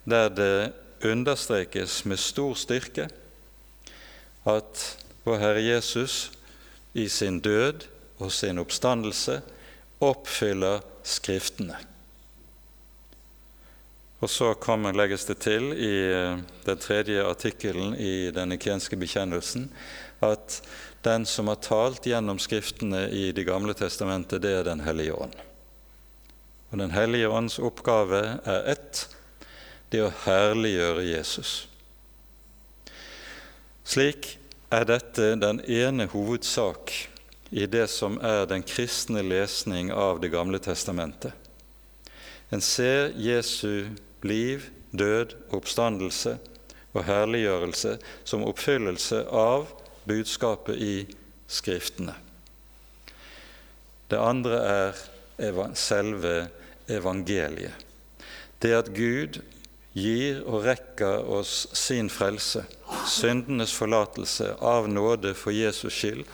der 0.08 0.30
det 0.32 0.72
understrekes 1.04 1.98
med 2.08 2.22
stor 2.24 2.54
styrke 2.56 3.10
at 4.48 4.84
vår 5.26 5.42
Herre 5.42 5.66
Jesus 5.66 6.32
i 6.96 7.10
sin 7.12 7.42
død 7.44 7.84
og 8.24 8.32
sin 8.32 8.64
oppstandelse 8.64 9.42
oppfyller 10.00 10.80
Skriftene. 11.04 11.76
Og 14.24 14.32
så 14.32 14.54
kommer, 14.56 14.96
legges 14.96 15.28
det 15.28 15.42
til 15.44 15.68
i 15.76 15.92
eh, 16.16 16.40
den 16.66 16.80
tredje 16.80 17.28
artikkelen 17.28 17.92
i 18.00 18.32
den 18.32 18.56
ikenske 18.56 18.96
bekjennelsen 18.98 19.68
at 20.24 20.62
den 21.06 21.26
som 21.30 21.48
har 21.48 21.62
talt 21.62 22.06
gjennom 22.06 22.40
Skriftene 22.42 23.08
i 23.10 23.32
Det 23.32 23.46
gamle 23.46 23.74
testamentet, 23.78 24.42
det 24.42 24.52
er 24.60 24.64
Den 24.64 24.82
hellige 24.82 25.14
ånd. 25.14 25.36
Og 26.72 26.78
Den 26.82 26.92
hellige 26.92 27.30
ånds 27.30 27.60
oppgave 27.60 28.40
er 28.44 28.72
ett 28.74 29.06
det 29.94 30.02
å 30.02 30.14
herliggjøre 30.26 31.06
Jesus. 31.06 31.68
Slik 33.86 34.34
er 34.74 34.88
dette 34.90 35.36
den 35.38 35.62
ene 35.70 36.10
hovedsak 36.10 36.92
i 37.54 37.68
det 37.70 37.86
som 37.94 38.18
er 38.26 38.48
den 38.50 38.66
kristne 38.66 39.22
lesning 39.24 39.94
av 39.94 40.20
Det 40.20 40.34
gamle 40.34 40.60
testamentet. 40.60 41.32
En 42.50 42.62
ser 42.62 43.14
Jesu 43.18 43.88
liv, 44.26 44.70
død, 44.92 45.38
oppstandelse 45.54 46.38
og 46.96 47.04
herliggjørelse 47.06 47.98
som 48.26 48.46
oppfyllelse 48.48 49.26
av 49.30 49.70
budskapet 50.08 50.82
i 50.82 50.96
Skriftene. 51.48 52.16
Det 54.10 54.18
andre 54.18 54.58
er 54.66 55.02
selve 55.78 56.48
evangeliet. 56.90 57.74
Det 58.62 58.74
at 58.74 58.90
Gud 58.96 59.42
gir 59.96 60.42
og 60.44 60.66
rekker 60.66 61.30
oss 61.38 61.68
sin 61.78 62.10
frelse, 62.10 62.66
syndenes 63.08 63.74
forlatelse 63.76 64.56
av 64.60 64.90
nåde 64.90 65.36
for 65.38 65.56
Jesus 65.56 65.94
skyld, 65.94 66.26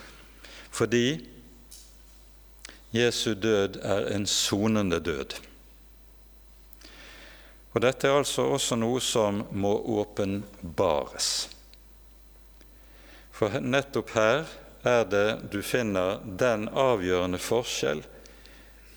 fordi 0.71 1.21
Jesu 2.91 3.33
død 3.33 3.79
er 3.83 4.09
en 4.15 4.27
sonende 4.27 4.99
død. 4.99 5.37
Og 7.71 7.81
Dette 7.81 8.07
er 8.07 8.17
altså 8.19 8.49
også 8.51 8.75
noe 8.75 8.99
som 8.99 9.45
må 9.51 9.71
åpenbares. 10.01 11.50
For 13.41 13.57
nettopp 13.57 14.11
her 14.13 14.43
er 14.85 15.07
det 15.09 15.27
du 15.49 15.63
finner 15.65 16.19
den 16.21 16.67
avgjørende 16.77 17.39
forskjell 17.41 18.03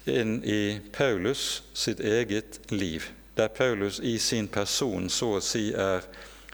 inn 0.05 0.35
i 0.45 0.83
Paulus 0.93 1.63
sitt 1.73 2.03
eget 2.05 2.59
liv, 2.69 3.07
der 3.41 3.49
Paulus 3.49 4.03
i 4.05 4.19
sin 4.21 4.51
person 4.53 5.09
så 5.09 5.39
å 5.39 5.41
si 5.41 5.71
er 5.73 6.05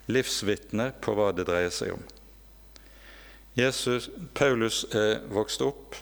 livsvitne 0.06 0.92
på 1.02 1.16
hva 1.18 1.32
det 1.34 1.48
dreier 1.48 1.72
seg 1.74 1.96
om. 1.96 2.04
Jesus, 3.58 4.06
Paulus 4.38 4.84
er 4.94 5.24
vokst 5.34 5.64
opp 5.66 5.98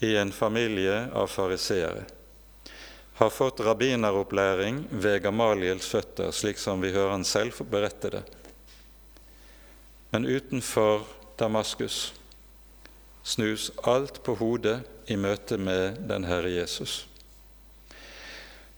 i 0.00 0.14
en 0.16 0.32
familie 0.32 1.02
av 1.12 1.28
fariseere. 1.28 2.06
Har 3.20 3.30
fått 3.30 3.60
rabbineropplæring 3.60 4.86
ved 4.88 5.20
Gamaliels 5.28 5.92
føtter, 5.92 6.32
slik 6.32 6.56
som 6.58 6.80
vi 6.80 6.94
hører 6.96 7.12
han 7.18 7.28
selv 7.28 7.60
berette 7.68 8.14
det. 8.16 8.24
Men 10.14 10.26
utenfor 10.30 11.02
Damaskus 11.36 12.12
snus 13.22 13.72
alt 13.82 14.20
på 14.22 14.36
hodet 14.38 14.76
i 15.10 15.16
møte 15.18 15.56
med 15.58 15.96
den 16.06 16.22
Herre 16.28 16.52
Jesus. 16.54 17.00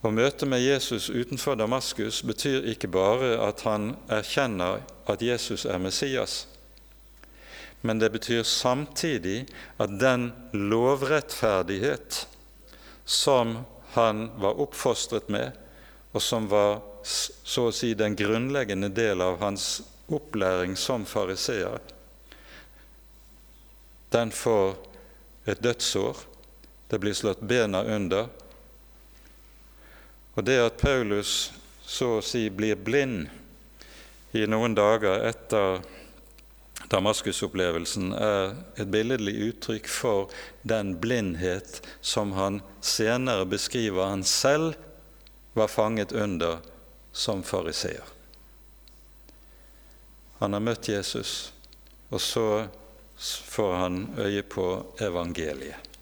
Å 0.01 0.09
møte 0.09 0.47
med 0.49 0.63
Jesus 0.65 1.11
utenfor 1.13 1.59
Damaskus 1.61 2.23
betyr 2.25 2.65
ikke 2.73 2.89
bare 2.89 3.35
at 3.45 3.67
han 3.69 3.91
erkjenner 4.09 4.81
at 5.05 5.21
Jesus 5.21 5.67
er 5.69 5.77
Messias, 5.77 6.47
men 7.85 8.01
det 8.01 8.09
betyr 8.15 8.41
samtidig 8.41 9.43
at 9.77 9.93
den 10.01 10.31
lovrettferdighet 10.57 12.23
som 13.05 13.59
han 13.93 14.31
var 14.41 14.57
oppfostret 14.65 15.29
med, 15.29 15.53
og 16.17 16.25
som 16.25 16.49
var 16.49 16.81
så 17.05 17.67
å 17.69 17.77
si 17.77 17.93
den 17.93 18.17
grunnleggende 18.17 18.89
del 18.89 19.21
av 19.21 19.37
hans 19.45 19.83
opplæring 20.09 20.77
som 20.77 21.05
fariseer, 21.07 21.79
den 24.11 24.31
får 24.31 24.77
et 25.45 25.63
dødsår. 25.63 26.17
Det 26.89 26.99
blir 26.99 27.15
slått 27.15 27.41
bena 27.41 27.83
under. 27.83 28.29
Og 30.35 30.45
det 30.45 30.61
at 30.63 30.79
Paulus 30.81 31.53
så 31.87 32.19
å 32.19 32.25
si 32.25 32.47
blir 32.51 32.79
blind 32.79 33.27
i 34.37 34.47
noen 34.47 34.75
dager 34.77 35.27
etter 35.27 35.83
Damaskus-opplevelsen, 36.93 38.13
er 38.15 38.53
et 38.79 38.91
billedlig 38.93 39.35
uttrykk 39.49 39.89
for 39.91 40.35
den 40.63 40.95
blindhet 41.03 41.81
som 42.01 42.35
han 42.37 42.61
senere 42.85 43.47
beskriver 43.49 44.13
han 44.13 44.23
selv 44.27 44.77
var 45.57 45.73
fanget 45.73 46.13
under 46.13 46.61
som 47.13 47.43
fariseer. 47.43 48.16
Han 50.39 50.53
har 50.53 50.65
møtt 50.65 50.89
Jesus, 50.89 51.53
og 52.13 52.21
så 52.21 52.47
får 53.49 53.75
han 53.75 54.01
øye 54.21 54.43
på 54.43 54.67
evangeliet. 55.01 55.93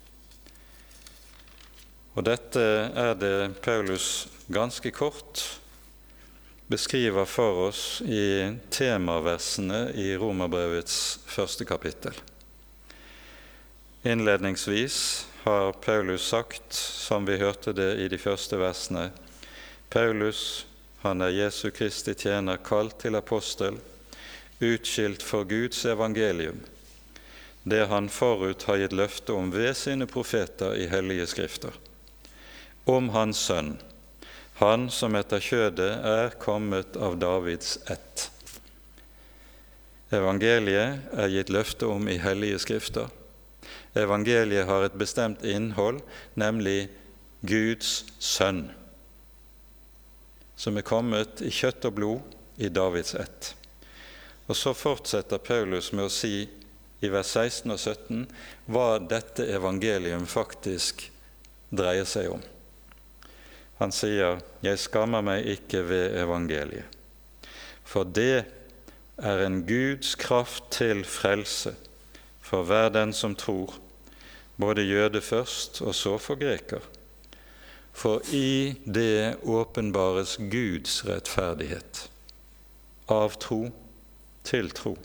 Og 2.14 2.22
dette 2.26 2.62
er 2.94 3.14
det 3.18 3.60
Paulus 3.62 4.26
ganske 4.46 4.90
kort 4.94 5.42
beskriver 6.70 7.26
for 7.26 7.68
oss 7.68 8.02
i 8.06 8.54
temaversene 8.70 9.88
i 9.98 10.12
Romerbrevets 10.16 11.18
første 11.26 11.66
kapittel. 11.66 12.14
Innledningsvis 14.04 15.26
har 15.42 15.72
Paulus 15.72 16.28
sagt, 16.28 16.72
som 16.72 17.26
vi 17.26 17.38
hørte 17.40 17.74
det 17.76 17.90
i 18.04 18.08
de 18.08 18.18
første 18.18 18.58
versene, 18.60 19.10
Paulus, 19.90 20.66
han 21.02 21.20
er 21.22 21.34
Jesu 21.34 21.68
Kristi 21.70 22.14
tjener, 22.14 22.62
kalt 22.64 22.98
til 23.02 23.18
apostel, 23.18 23.76
utskilt 24.60 25.22
for 25.22 25.44
Guds 25.48 25.84
evangelium 25.84 26.60
det 27.64 27.86
han 27.86 28.08
forut 28.12 28.62
har 28.68 28.76
gitt 28.76 28.92
løfte 28.92 29.32
om 29.32 29.48
ved 29.52 29.72
sine 29.76 30.06
profeter 30.06 30.76
i 30.76 30.84
hellige 30.92 31.26
skrifter, 31.32 31.72
om 32.84 33.08
Hans 33.16 33.40
Sønn, 33.40 33.76
Han 34.54 34.86
som 34.90 35.16
etter 35.18 35.42
kjødet 35.42 35.88
er 36.06 36.36
kommet 36.38 36.94
av 36.94 37.16
Davids 37.18 37.72
ett. 37.90 38.28
Evangeliet 40.14 41.08
er 41.10 41.32
gitt 41.32 41.50
løfte 41.50 41.88
om 41.90 42.06
i 42.06 42.20
hellige 42.22 42.60
skrifter. 42.62 43.08
Evangeliet 43.98 44.68
har 44.68 44.86
et 44.86 44.94
bestemt 44.94 45.42
innhold, 45.42 45.98
nemlig 46.38 46.86
Guds 47.42 48.04
sønn, 48.22 48.68
som 50.54 50.78
er 50.78 50.86
kommet 50.86 51.42
i 51.42 51.50
kjøtt 51.50 51.90
og 51.90 51.98
blod 51.98 52.38
i 52.62 52.70
Davids 52.70 53.18
ett. 53.18 53.56
Og 54.46 54.56
så 54.56 54.74
fortsetter 54.76 55.40
Paulus 55.40 55.92
med 55.92 56.06
å 56.08 56.12
si 56.12 56.44
i 57.04 57.10
vers 57.12 57.32
16 57.36 57.72
og 57.72 57.78
17 57.80 58.24
hva 58.72 58.88
dette 59.00 59.46
evangelium 59.52 60.26
faktisk 60.28 61.06
dreier 61.74 62.08
seg 62.08 62.30
om. 62.32 62.42
Han 63.80 63.92
sier, 63.92 64.40
'Jeg 64.62 64.78
skammer 64.78 65.20
meg 65.20 65.46
ikke 65.46 65.82
ved 65.88 66.14
evangeliet', 66.22 66.92
for 67.84 68.04
det 68.04 68.44
er 69.18 69.46
en 69.46 69.66
Guds 69.66 70.14
kraft 70.14 70.70
til 70.70 71.04
frelse 71.04 71.74
for 72.40 72.62
hver 72.62 72.88
den 72.88 73.12
som 73.12 73.34
tror, 73.34 73.74
både 74.56 74.82
jøde 74.82 75.20
først 75.20 75.82
og 75.82 75.94
så 75.94 76.18
for 76.18 76.34
greker. 76.34 76.80
For 77.92 78.22
i 78.32 78.74
det 78.84 79.36
åpenbares 79.42 80.36
Guds 80.36 81.04
rettferdighet, 81.06 82.10
av 83.08 83.38
tro 83.38 83.70
til 84.44 84.70
tro. 84.70 84.96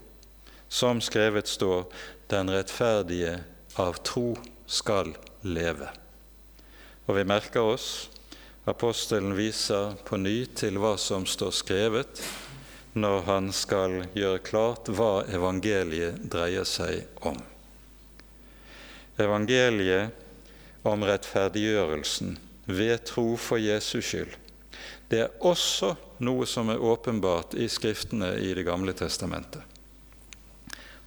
Som 0.68 1.02
skrevet 1.02 1.48
står:" 1.48 1.86
Den 2.30 2.50
rettferdige 2.50 3.40
av 3.76 4.04
tro 4.04 4.38
skal 4.68 5.16
leve. 5.42 5.90
Og 7.08 7.16
vi 7.18 7.24
merker 7.26 7.66
oss 7.66 8.10
apostelen 8.70 9.34
viser 9.34 9.96
på 10.06 10.20
ny 10.22 10.44
til 10.46 10.78
hva 10.78 10.94
som 11.02 11.26
står 11.26 11.54
skrevet, 11.58 12.22
når 12.94 13.24
han 13.26 13.52
skal 13.54 14.04
gjøre 14.18 14.44
klart 14.46 14.90
hva 14.94 15.24
evangeliet 15.30 16.22
dreier 16.30 16.68
seg 16.70 17.06
om. 17.26 17.38
Evangeliet 19.20 20.86
om 20.88 21.04
rettferdiggjørelsen 21.06 22.38
ved 22.70 23.02
tro 23.10 23.34
for 23.42 23.62
Jesus 23.62 24.06
skyld, 24.06 24.36
det 25.10 25.26
er 25.26 25.42
også 25.42 25.96
noe 26.20 26.46
som 26.48 26.70
er 26.70 26.82
åpenbart 26.82 27.54
i 27.54 27.70
Skriftene 27.70 28.36
i 28.38 28.54
Det 28.54 28.64
gamle 28.68 28.94
testamentet. 28.94 29.62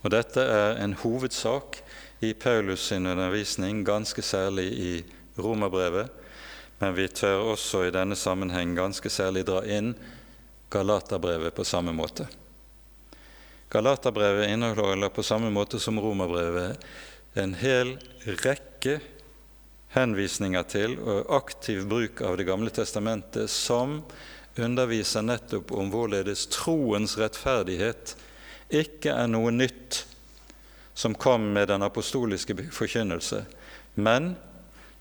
Og 0.03 0.11
Dette 0.11 0.43
er 0.43 0.81
en 0.83 0.97
hovedsak 0.99 1.79
i 2.21 2.33
Paulus' 2.33 2.89
sin 2.89 3.07
undervisning, 3.07 3.85
ganske 3.85 4.23
særlig 4.23 4.67
i 4.73 5.05
Romerbrevet, 5.39 6.11
men 6.79 6.95
vi 6.95 7.07
tør 7.09 7.53
også 7.53 7.85
i 7.87 7.95
denne 7.95 8.17
sammenheng 8.19 8.75
ganske 8.75 9.11
særlig 9.11 9.45
dra 9.47 9.63
inn 9.65 9.95
Galaterbrevet 10.73 11.55
på 11.55 11.65
samme 11.65 11.93
måte. 11.95 12.27
Galaterbrevet 13.71 14.51
inneholder 14.51 15.09
på 15.09 15.23
samme 15.23 15.51
måte 15.51 15.79
som 15.81 16.01
Romerbrevet 16.01 16.83
en 17.39 17.55
hel 17.57 17.95
rekke 18.43 18.99
henvisninger 19.95 20.67
til 20.69 20.99
og 21.01 21.31
aktiv 21.37 21.85
bruk 21.89 22.21
av 22.25 22.37
Det 22.37 22.49
gamle 22.49 22.73
testamentet 22.75 23.51
som 23.51 24.01
underviser 24.57 25.25
nettopp 25.25 25.73
om 25.73 25.91
hvorledes 25.93 26.47
troens 26.53 27.17
rettferdighet 27.21 28.15
ikke 28.73 29.15
er 29.15 29.31
noe 29.31 29.53
nytt 29.55 30.03
som 30.95 31.15
kom 31.17 31.53
med 31.55 31.71
den 31.73 31.85
apostoliske 31.85 32.57
forkynnelse, 32.73 33.45
men 33.95 34.35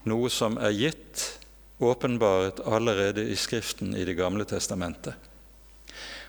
noe 0.07 0.29
som 0.31 0.57
er 0.57 0.75
gitt, 0.75 1.25
åpenbaret 1.81 2.61
allerede 2.63 3.25
i 3.27 3.35
Skriften 3.35 3.95
i 3.97 4.05
Det 4.05 4.13
gamle 4.13 4.45
testamentet. 4.45 5.15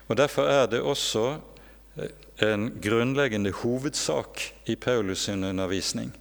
Og 0.07 0.17
Derfor 0.17 0.49
er 0.49 0.67
det 0.67 0.81
også 0.81 1.37
eh, 1.95 2.09
en 2.49 2.71
grunnleggende 2.81 3.51
hovedsak 3.51 4.41
i 4.65 4.75
Paulus' 4.75 5.29
sin 5.29 5.43
undervisning 5.43 6.11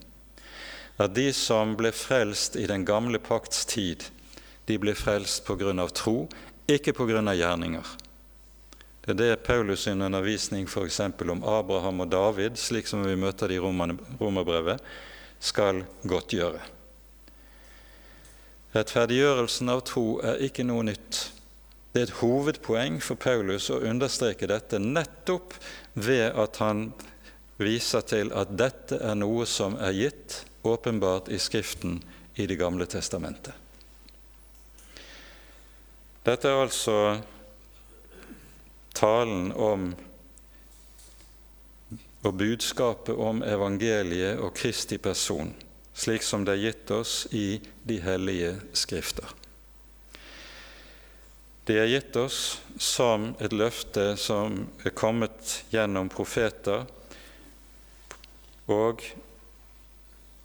at 1.01 1.15
de 1.17 1.31
som 1.35 1.77
ble 1.79 1.93
frelst 1.95 2.57
i 2.61 2.67
den 2.69 2.85
gamle 2.85 3.19
pakts 3.23 3.65
tid, 3.69 4.05
de 4.69 4.79
ble 4.79 4.95
frelst 4.95 5.49
av 5.49 5.91
tro, 5.97 6.29
ikke 6.71 6.95
av 6.95 7.37
gjerninger. 7.37 7.87
Det 9.03 9.11
er 9.11 9.19
det 9.19 9.43
Paulus 9.43 9.83
sin 9.83 10.03
undervisning 10.03 10.69
f.eks. 10.69 11.01
om 11.01 11.43
Abraham 11.43 12.05
og 12.05 12.11
David, 12.11 12.57
slik 12.57 12.87
som 12.87 13.03
vi 13.03 13.17
møter 13.19 13.49
det 13.49 13.59
i 13.59 13.63
romerbrevet, 13.63 14.79
skal 15.43 15.83
godtgjøre. 16.07 16.61
Rettferdiggjørelsen 18.73 19.69
av 19.69 19.83
tro 19.85 20.21
er 20.23 20.39
ikke 20.47 20.65
noe 20.65 20.87
nytt. 20.87 21.19
Det 21.93 22.01
er 22.01 22.07
et 22.07 22.21
hovedpoeng 22.23 23.01
for 23.05 23.21
Paulus 23.21 23.67
å 23.75 23.83
understreke 23.85 24.49
dette 24.49 24.79
nettopp 24.81 25.59
ved 25.99 26.31
at 26.31 26.63
han 26.63 26.87
viser 27.61 28.07
til 28.07 28.33
at 28.39 28.55
dette 28.57 28.97
er 29.03 29.19
noe 29.19 29.45
som 29.51 29.77
er 29.77 29.93
gitt 29.99 30.39
åpenbart 30.65 31.29
i 31.29 31.43
Skriften 31.43 31.99
i 32.39 32.47
Det 32.47 32.57
gamle 32.57 32.87
testamentet. 32.87 33.62
Dette 36.23 36.49
er 36.49 36.63
altså 36.63 36.97
talen 38.95 39.51
om 39.53 39.93
og 42.23 42.35
budskapet 42.39 43.19
om 43.19 43.43
evangeliet 43.43 44.39
og 44.39 44.55
Kristi 44.55 44.99
person, 45.03 45.51
slik 45.95 46.23
som 46.23 46.45
det 46.47 46.55
er 46.55 46.65
gitt 46.69 46.93
oss 46.95 47.15
i 47.35 47.59
de 47.83 47.99
hellige 48.05 48.55
skrifter. 48.79 49.27
De 51.67 51.79
er 51.79 51.91
gitt 51.91 52.17
oss 52.19 52.39
som 52.79 53.33
et 53.43 53.55
løfte 53.55 54.13
som 54.19 54.65
er 54.87 54.95
kommet 54.95 55.59
gjennom 55.75 56.11
profeter, 56.11 56.87
og 58.71 59.03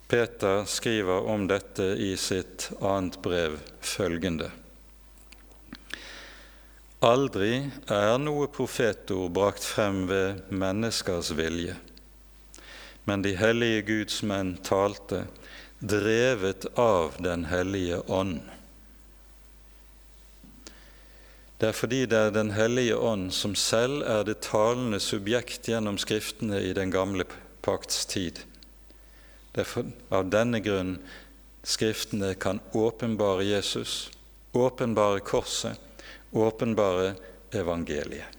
Peter 0.10 0.64
skriver 0.66 1.26
om 1.30 1.46
dette 1.50 1.92
i 2.02 2.16
sitt 2.18 2.72
annet 2.82 3.18
brev 3.22 3.58
følgende. 3.82 4.50
Aldri 7.06 7.70
er 7.94 8.16
noe 8.18 8.48
profetord 8.50 9.30
brakt 9.30 9.62
frem 9.62 10.08
ved 10.10 10.48
menneskers 10.50 11.30
vilje, 11.38 11.76
men 13.06 13.22
de 13.22 13.36
hellige 13.38 13.84
Guds 13.86 14.24
menn 14.26 14.56
talte, 14.66 15.28
drevet 15.78 16.66
av 16.74 17.20
Den 17.22 17.46
hellige 17.52 18.02
ånd. 18.10 18.42
Det 21.62 21.70
er 21.70 21.78
fordi 21.78 22.06
det 22.10 22.18
er 22.18 22.34
Den 22.34 22.52
hellige 22.58 22.98
ånd 22.98 23.30
som 23.30 23.54
selv 23.54 24.02
er 24.02 24.26
det 24.26 24.42
talende 24.42 24.98
subjekt 25.00 25.70
gjennom 25.70 26.02
Skriftene 26.02 26.66
i 26.66 26.74
den 26.74 26.90
gamle 26.90 27.30
pakts 27.62 28.08
tid. 28.10 28.42
Det 29.54 29.68
er 29.70 29.94
av 30.10 30.34
denne 30.34 30.66
grunn 30.66 30.98
Skriftene 31.62 32.34
kan 32.34 32.58
åpenbare 32.74 33.46
Jesus, 33.46 34.10
åpenbare 34.54 35.20
Korset, 35.20 35.78
åpenbare 36.32 37.14
evangeliet. 37.52 38.38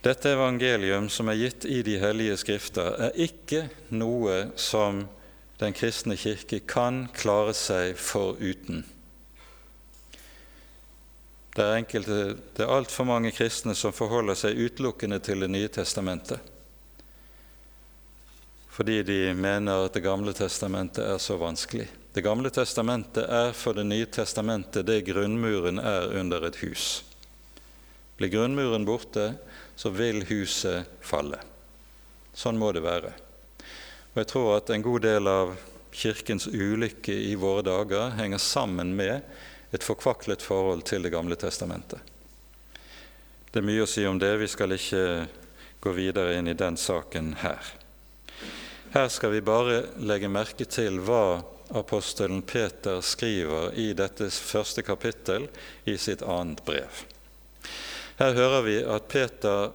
Dette 0.00 0.30
evangelium 0.30 1.08
som 1.10 1.28
er 1.28 1.40
gitt 1.40 1.64
i 1.66 1.82
de 1.82 1.96
hellige 1.98 2.36
skrifter, 2.38 2.94
er 3.08 3.16
ikke 3.28 3.68
noe 3.90 4.48
som 4.56 5.06
Den 5.58 5.74
kristne 5.74 6.14
kirke 6.14 6.60
kan 6.70 7.08
klare 7.18 7.50
seg 7.50 7.96
foruten. 7.98 8.84
Det 11.50 11.64
er, 11.64 11.80
enkelte, 11.80 12.18
det 12.54 12.62
er 12.62 12.70
altfor 12.70 13.08
mange 13.08 13.32
kristne 13.34 13.74
som 13.74 13.90
forholder 13.90 14.38
seg 14.38 14.54
utelukkende 14.54 15.18
til 15.18 15.42
Det 15.42 15.48
nye 15.50 15.72
testamentet, 15.74 16.38
fordi 18.70 19.02
de 19.02 19.18
mener 19.34 19.88
at 19.88 19.98
Det 19.98 20.04
gamle 20.06 20.30
testamentet 20.30 21.02
er 21.02 21.18
så 21.18 21.34
vanskelig. 21.42 21.88
Det 22.18 22.24
gamle 22.26 22.50
testamentet 22.50 23.28
er 23.30 23.52
for 23.54 23.78
Det 23.78 23.84
nye 23.86 24.06
testamentet 24.10 24.82
det 24.88 25.04
grunnmuren 25.06 25.78
er 25.78 26.16
under 26.18 26.48
et 26.48 26.56
hus. 26.64 27.04
Blir 28.18 28.32
grunnmuren 28.32 28.82
borte, 28.82 29.36
så 29.78 29.92
vil 29.94 30.24
huset 30.26 30.88
falle. 30.98 31.38
Sånn 32.34 32.56
må 32.58 32.72
det 32.74 32.82
være. 32.82 33.12
Og 34.10 34.16
Jeg 34.18 34.28
tror 34.32 34.48
at 34.56 34.72
en 34.74 34.82
god 34.82 35.04
del 35.04 35.30
av 35.30 35.52
Kirkens 35.94 36.48
ulykke 36.50 37.14
i 37.14 37.36
våre 37.38 37.62
dager 37.68 38.10
henger 38.18 38.42
sammen 38.42 38.96
med 38.98 39.22
et 39.70 39.86
forkvaklet 39.86 40.42
forhold 40.42 40.82
til 40.90 41.06
Det 41.06 41.12
gamle 41.14 41.38
testamentet. 41.38 42.02
Det 43.52 43.60
er 43.62 43.68
mye 43.68 43.84
å 43.84 43.92
si 43.92 44.02
om 44.10 44.18
det, 44.18 44.32
vi 44.42 44.48
skal 44.50 44.74
ikke 44.74 45.04
gå 45.78 45.94
videre 45.94 46.34
inn 46.34 46.50
i 46.50 46.58
den 46.58 46.74
saken 46.74 47.36
her. 47.44 47.62
Her 48.90 49.06
skal 49.06 49.36
vi 49.36 49.40
bare 49.40 49.84
legge 50.02 50.26
merke 50.26 50.66
til 50.66 50.98
hva 50.98 51.54
apostelen 51.68 52.42
Peter 52.42 53.00
skriver 53.00 53.74
i 53.74 53.92
dette 53.92 54.30
første 54.30 54.82
kapittel 54.82 55.48
i 55.84 55.96
sitt 55.98 56.22
annet 56.22 56.64
brev. 56.64 57.04
Her 58.18 58.34
hører 58.34 58.64
vi 58.66 58.78
at 58.82 59.08
Peter 59.08 59.70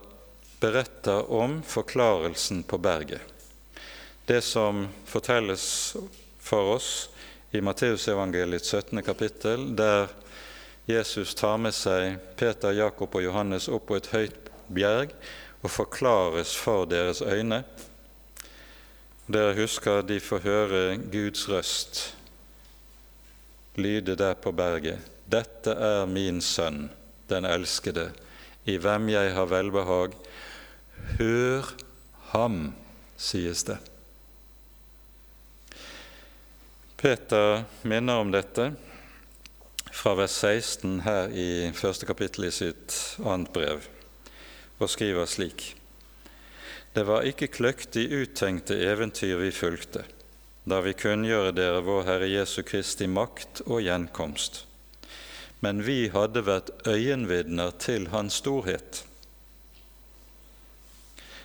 beretter 0.59 1.31
om 1.31 1.61
forklarelsen 1.67 2.63
på 2.63 2.77
berget. 2.77 3.21
Det 4.25 4.41
som 4.41 4.87
fortelles 5.05 5.95
for 6.39 6.75
oss 6.75 7.09
i 7.51 7.61
Matteusevangeliets 7.61 8.71
17. 8.71 9.03
kapittel, 9.03 9.75
der 9.75 10.07
Jesus 10.85 11.35
tar 11.35 11.57
med 11.57 11.75
seg 11.75 12.17
Peter, 12.35 12.71
Jakob 12.75 13.15
og 13.15 13.23
Johannes 13.23 13.69
opp 13.71 13.87
på 13.91 13.99
et 13.99 14.09
høyt 14.11 14.49
bjerg 14.67 15.13
og 15.63 15.71
forklares 15.71 16.55
for 16.59 16.87
deres 16.89 17.21
øyne. 17.21 17.63
Dere 19.23 19.55
husker 19.55 20.01
de 20.03 20.19
får 20.19 20.43
høre 20.43 20.97
Guds 21.11 21.47
røst 21.49 22.01
lyde 23.75 24.15
der 24.15 24.33
på 24.33 24.51
berget. 24.51 24.99
Dette 25.31 25.71
er 25.71 26.05
min 26.05 26.41
sønn, 26.41 26.89
den 27.29 27.45
elskede, 27.45 28.11
i 28.65 28.77
hvem 28.77 29.09
jeg 29.09 29.33
har 29.33 29.49
velbehag. 29.49 30.13
Hør 31.19 31.73
ham, 32.33 32.73
sies 33.17 33.63
det. 33.63 33.77
Peter 36.97 37.63
minner 37.83 38.21
om 38.23 38.31
dette 38.31 38.69
fra 39.93 40.13
vers 40.19 40.35
16 40.43 41.01
her 41.07 41.31
i 41.31 41.71
første 41.75 42.07
kapittel 42.07 42.47
i 42.47 42.53
sitt 42.55 42.95
annet 43.23 43.51
brev, 43.55 43.87
og 44.79 44.89
skriver 44.89 45.27
slik.: 45.27 45.73
Det 46.93 47.03
var 47.09 47.25
ikke 47.25 47.49
kløktig 47.49 48.05
uttenkte 48.13 48.77
eventyr 48.85 49.39
vi 49.41 49.49
fulgte, 49.51 50.03
da 50.69 50.81
vi 50.85 50.93
kunngjøre 50.93 51.55
dere 51.57 51.81
vår 51.85 52.05
Herre 52.09 52.29
Jesu 52.29 52.61
Kristi 52.61 53.07
makt 53.09 53.63
og 53.65 53.81
gjenkomst. 53.81 54.63
Men 55.65 55.81
vi 55.87 56.11
hadde 56.13 56.43
vært 56.45 56.69
øyenvitner 56.85 57.71
til 57.81 58.09
Hans 58.13 58.41
storhet. 58.43 59.05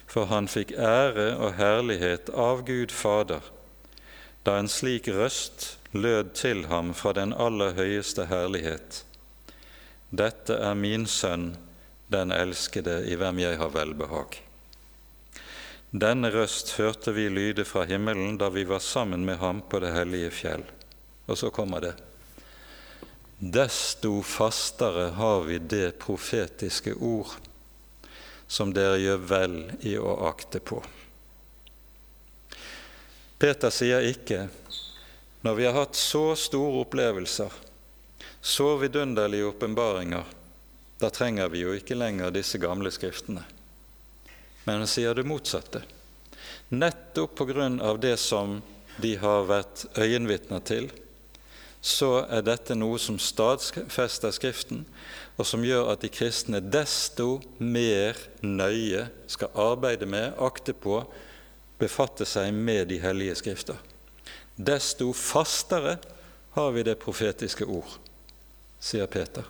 For 0.09 0.29
han 0.29 0.49
fikk 0.49 0.75
ære 0.77 1.31
og 1.37 1.55
herlighet 1.57 2.29
av 2.33 2.67
Gud 2.69 2.93
Fader 2.93 3.45
da 4.49 4.57
en 4.57 4.69
slik 4.73 5.09
røst 5.13 5.75
lød 5.93 6.33
til 6.35 6.67
ham 6.71 6.95
fra 6.97 7.13
den 7.13 7.35
aller 7.37 7.75
høyeste 7.77 8.25
herlighet. 8.31 9.03
Dette 10.11 10.57
er 10.57 10.75
min 10.75 11.05
sønn, 11.07 11.51
den 12.09 12.33
elskede, 12.33 13.03
i 13.13 13.19
hvem 13.21 13.43
jeg 13.43 13.59
har 13.61 13.75
velbehag. 13.75 14.39
Denne 15.91 16.29
røst 16.31 16.75
hørte 16.77 17.15
vi 17.17 17.31
lyde 17.33 17.65
fra 17.65 17.87
himmelen 17.89 18.37
da 18.37 18.51
vi 18.53 18.67
var 18.69 18.83
sammen 18.85 19.25
med 19.25 19.39
ham 19.41 19.63
på 19.65 19.81
det 19.81 19.95
hellige 19.95 20.31
fjell. 20.31 20.65
Og 21.27 21.39
så 21.39 21.51
kommer 21.51 21.81
det. 21.81 21.95
Desto 23.39 24.19
fastere 24.23 25.11
har 25.17 25.45
vi 25.47 25.59
det 25.59 25.99
profetiske 26.03 26.93
ord 26.95 27.39
som 28.49 28.73
dere 28.75 28.99
gjør 29.01 29.25
vel 29.31 29.57
i 29.87 29.95
å 30.01 30.13
akte 30.29 30.61
på. 30.61 30.83
Peter 33.39 33.71
sier 33.71 34.05
ikke 34.09 34.49
når 35.47 35.55
vi 35.55 35.69
har 35.69 35.77
hatt 35.77 35.97
så 35.97 36.33
store 36.37 36.83
opplevelser, 36.83 37.53
så 38.41 38.73
vidunderlige 38.81 39.47
åpenbaringer, 39.53 40.25
da 40.99 41.11
trenger 41.15 41.53
vi 41.53 41.63
jo 41.63 41.77
ikke 41.79 41.97
lenger 41.97 42.35
disse 42.35 42.59
gamle 42.59 42.91
skriftene. 42.91 43.45
Men 44.69 44.83
han 44.83 44.91
sier 44.91 45.17
det 45.17 45.25
motsatte. 45.25 45.81
Nettopp 46.69 47.41
av 47.41 47.99
det 48.03 48.19
som 48.21 48.59
de 49.01 49.15
har 49.17 49.47
vært 49.49 49.87
øyenvitner 49.97 50.61
til, 50.61 50.91
så 51.81 52.27
er 52.29 52.45
dette 52.45 52.77
noe 52.77 52.99
som 53.01 53.17
stadfester 53.17 54.35
Skriften, 54.35 54.83
og 55.41 55.47
som 55.49 55.65
gjør 55.65 55.95
at 55.95 56.05
de 56.05 56.11
kristne 56.13 56.61
desto 56.61 57.39
mer 57.57 58.19
nøye 58.45 59.07
skal 59.31 59.57
arbeide 59.57 60.05
med, 60.05 60.37
akte 60.37 60.77
på, 60.77 61.01
befatte 61.81 62.29
seg 62.29 62.53
med 62.53 62.91
de 62.93 63.01
hellige 63.01 63.39
skrifter. 63.41 63.79
Desto 64.53 65.15
fastere 65.17 65.97
har 66.59 66.75
vi 66.77 66.85
det 66.85 67.01
profetiske 67.01 67.65
ord, 67.65 67.97
sier 68.77 69.09
Peter. 69.09 69.49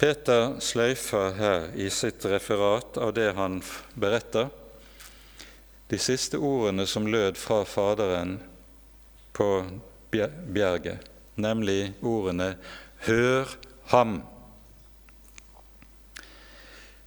Peter 0.00 0.54
sløyfer 0.64 1.34
her 1.36 1.66
i 1.76 1.90
sitt 1.92 2.24
referat 2.24 2.96
av 2.96 3.10
det 3.12 3.34
han 3.36 3.58
beretter, 4.00 4.48
de 5.92 5.98
siste 6.00 6.40
ordene 6.40 6.86
som 6.88 7.04
lød 7.04 7.36
fra 7.36 7.66
Faderen 7.68 8.38
på 9.36 9.50
bjerget, 10.10 11.04
nemlig 11.36 11.92
ordene 12.00 12.56
'Hør 13.04 13.56
ham'. 13.92 14.22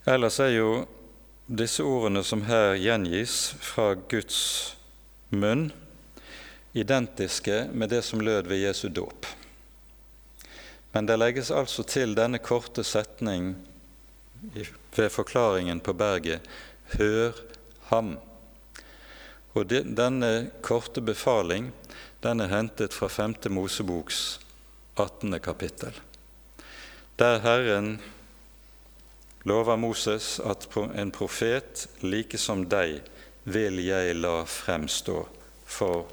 Ellers 0.05 0.39
er 0.39 0.53
jo 0.53 0.85
disse 1.49 1.83
ordene 1.83 2.23
som 2.23 2.41
her 2.45 2.75
gjengis 2.75 3.55
fra 3.61 3.93
Guds 3.93 4.75
munn, 5.29 5.71
identiske 6.73 7.69
med 7.73 7.89
det 7.89 8.03
som 8.03 8.19
lød 8.19 8.43
ved 8.47 8.67
Jesu 8.67 8.89
dåp. 8.89 9.25
Men 10.93 11.05
det 11.09 11.17
legges 11.17 11.51
altså 11.51 11.83
til 11.89 12.13
denne 12.15 12.37
korte 12.37 12.83
setning 12.85 13.55
ved 14.95 15.09
forklaringen 15.09 15.79
på 15.79 15.93
berget 15.93 16.41
'Hør 16.93 17.31
ham'. 17.89 18.17
Og 19.53 19.69
Denne 19.69 20.51
korte 20.61 21.01
befaling 21.01 21.73
den 22.23 22.39
er 22.39 22.47
hentet 22.47 22.93
fra 22.93 23.07
5. 23.07 23.35
Moseboks 23.49 24.39
18. 24.97 25.39
kapittel, 25.39 25.99
der 27.19 27.39
Herren 27.39 28.01
lover 29.43 29.75
Moses 29.75 30.39
at 30.39 30.67
en 30.95 31.11
profet 31.11 31.87
like 32.01 32.37
som 32.37 32.65
deg 32.69 33.01
vil 33.43 33.79
jeg 33.83 34.15
la 34.15 34.43
fremstå 34.45 35.27
for 35.65 36.07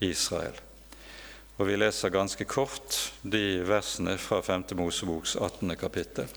Israel. 0.00 0.69
Og 1.60 1.66
vi 1.68 1.74
leser 1.76 2.08
ganske 2.08 2.44
kort 2.48 2.94
de 3.20 3.60
versene 3.68 4.14
fra 4.16 4.38
5. 4.40 4.62
Moseboks 4.78 5.34
18. 5.36 5.74
kapittel. 5.76 6.30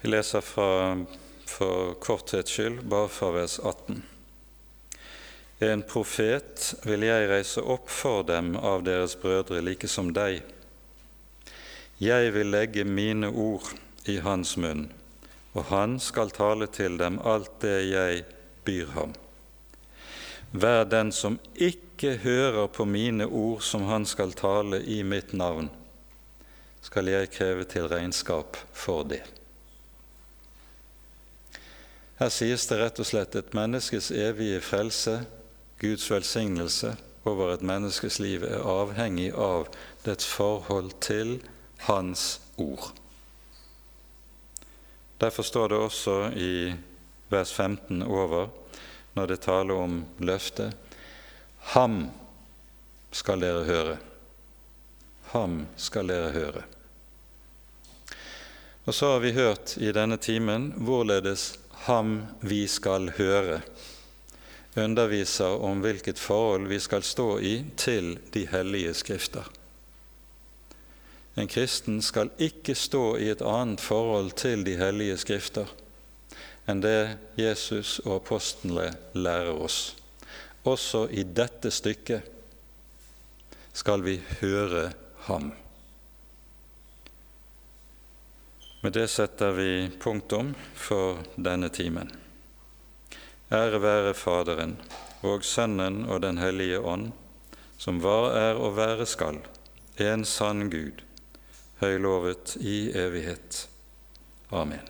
Vi 0.00 0.12
leser 0.12 0.46
fra, 0.46 0.94
for 1.50 1.96
korthets 1.98 2.54
skyld 2.54 2.84
bare 2.86 3.10
fra 3.10 3.32
vers 3.34 3.58
18. 3.58 3.98
En 5.66 5.82
profet 5.82 6.68
vil 6.86 7.08
jeg 7.10 7.26
reise 7.34 7.66
opp 7.66 7.90
for 7.90 8.22
dem 8.30 8.54
av 8.54 8.86
deres 8.86 9.18
brødre, 9.18 9.58
like 9.58 9.90
som 9.90 10.14
deg. 10.14 10.38
Jeg 11.98 12.30
vil 12.38 12.54
legge 12.54 12.86
mine 12.86 13.34
ord 13.34 13.74
i 14.06 14.20
hans 14.22 14.54
munn, 14.54 14.86
og 15.52 15.64
han 15.70 15.98
skal 16.00 16.30
tale 16.34 16.68
til 16.70 16.98
dem 17.00 17.18
alt 17.26 17.60
det 17.64 17.78
jeg 17.90 18.22
byr 18.64 18.94
ham. 18.94 19.14
Vær 20.52 20.84
den 20.84 21.12
som 21.14 21.38
ikke 21.54 22.16
hører 22.22 22.66
på 22.66 22.84
mine 22.84 23.26
ord 23.26 23.62
som 23.62 23.86
han 23.86 24.06
skal 24.06 24.32
tale 24.34 24.82
i 24.82 25.02
mitt 25.02 25.32
navn, 25.32 25.70
skal 26.82 27.10
jeg 27.10 27.30
kreve 27.30 27.66
til 27.70 27.86
regnskap 27.90 28.56
for 28.72 29.04
det. 29.06 29.22
Her 32.20 32.28
sies 32.28 32.66
det 32.68 32.80
rett 32.80 32.98
og 33.00 33.06
slett 33.08 33.36
et 33.38 33.54
menneskes 33.56 34.10
evige 34.12 34.60
frelse, 34.60 35.22
Guds 35.80 36.04
velsignelse 36.10 36.96
over 37.24 37.54
et 37.54 37.62
menneskes 37.64 38.18
liv, 38.20 38.44
er 38.44 38.60
avhengig 38.60 39.30
av 39.32 39.70
dets 40.04 40.26
forhold 40.28 40.92
til 41.00 41.38
Hans 41.86 42.40
ord. 42.60 42.90
Derfor 45.20 45.42
står 45.42 45.68
det 45.68 45.76
også 45.76 46.14
i 46.32 46.72
vers 47.28 47.52
15 47.52 48.02
over, 48.02 48.48
når 49.14 49.26
det 49.26 49.40
taler 49.44 49.74
om 49.74 50.04
løftet, 50.18 50.72
Ham 51.74 52.08
skal 53.12 53.42
dere 53.44 53.64
høre. 53.68 53.96
Ham 55.34 55.66
skal 55.76 56.08
dere 56.08 56.32
høre. 56.32 56.62
Og 58.88 58.94
så 58.96 59.12
har 59.12 59.20
vi 59.20 59.36
hørt 59.36 59.76
i 59.76 59.92
denne 59.92 60.16
timen 60.16 60.70
hvorledes 60.80 61.52
ham 61.84 62.22
vi 62.40 62.64
skal 62.68 63.12
høre, 63.18 63.60
underviser 64.76 65.60
om 65.60 65.84
hvilket 65.84 66.18
forhold 66.18 66.66
vi 66.70 66.80
skal 66.80 67.04
stå 67.04 67.38
i 67.38 67.54
til 67.76 68.16
de 68.34 68.46
hellige 68.48 68.94
skrifter. 68.94 69.44
En 71.38 71.48
kristen 71.48 72.00
skal 72.02 72.32
ikke 72.38 72.74
stå 72.74 73.16
i 73.18 73.28
et 73.30 73.42
annet 73.42 73.80
forhold 73.80 74.32
til 74.40 74.64
de 74.66 74.74
hellige 74.80 75.18
skrifter 75.22 75.70
enn 76.68 76.82
det 76.84 77.16
Jesus 77.38 77.98
og 78.04 78.20
apostlene 78.20 78.90
lærer 79.14 79.54
oss. 79.54 79.96
Også 80.68 81.06
i 81.10 81.24
dette 81.24 81.70
stykket 81.72 82.26
skal 83.72 84.04
vi 84.04 84.18
høre 84.40 84.90
ham. 85.26 85.50
Med 88.80 88.94
det 88.96 89.08
setter 89.12 89.52
vi 89.56 89.90
punktum 90.00 90.54
for 90.74 91.20
denne 91.36 91.68
timen. 91.68 92.10
Ære 93.52 93.80
være 93.82 94.14
Faderen 94.14 94.76
og 95.26 95.44
Sønnen 95.44 96.04
og 96.08 96.22
Den 96.22 96.38
hellige 96.38 96.80
ånd, 96.80 97.10
som 97.80 98.00
var, 98.02 98.30
er 98.36 98.60
og 98.60 98.76
være 98.76 99.06
skal, 99.06 99.40
en 100.00 100.24
sann 100.24 100.70
Gud, 100.70 101.02
høylovet 101.80 102.56
i 102.60 102.92
evighet. 102.92 103.68
Amen. 104.52 104.84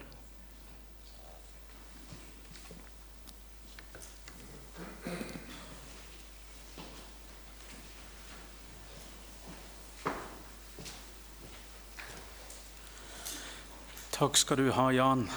Takk 14.20 14.36
skal 14.36 14.59
du 14.61 14.66
ha, 14.76 14.91
Jan. 14.93 15.30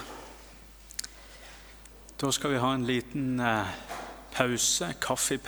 Da 2.20 2.28
skal 2.32 2.52
vi 2.52 2.58
ha 2.60 2.74
en 2.74 2.84
liten 2.84 3.40
eh, 3.40 3.70
pause, 4.34 4.90
kaffepause. 5.00 5.40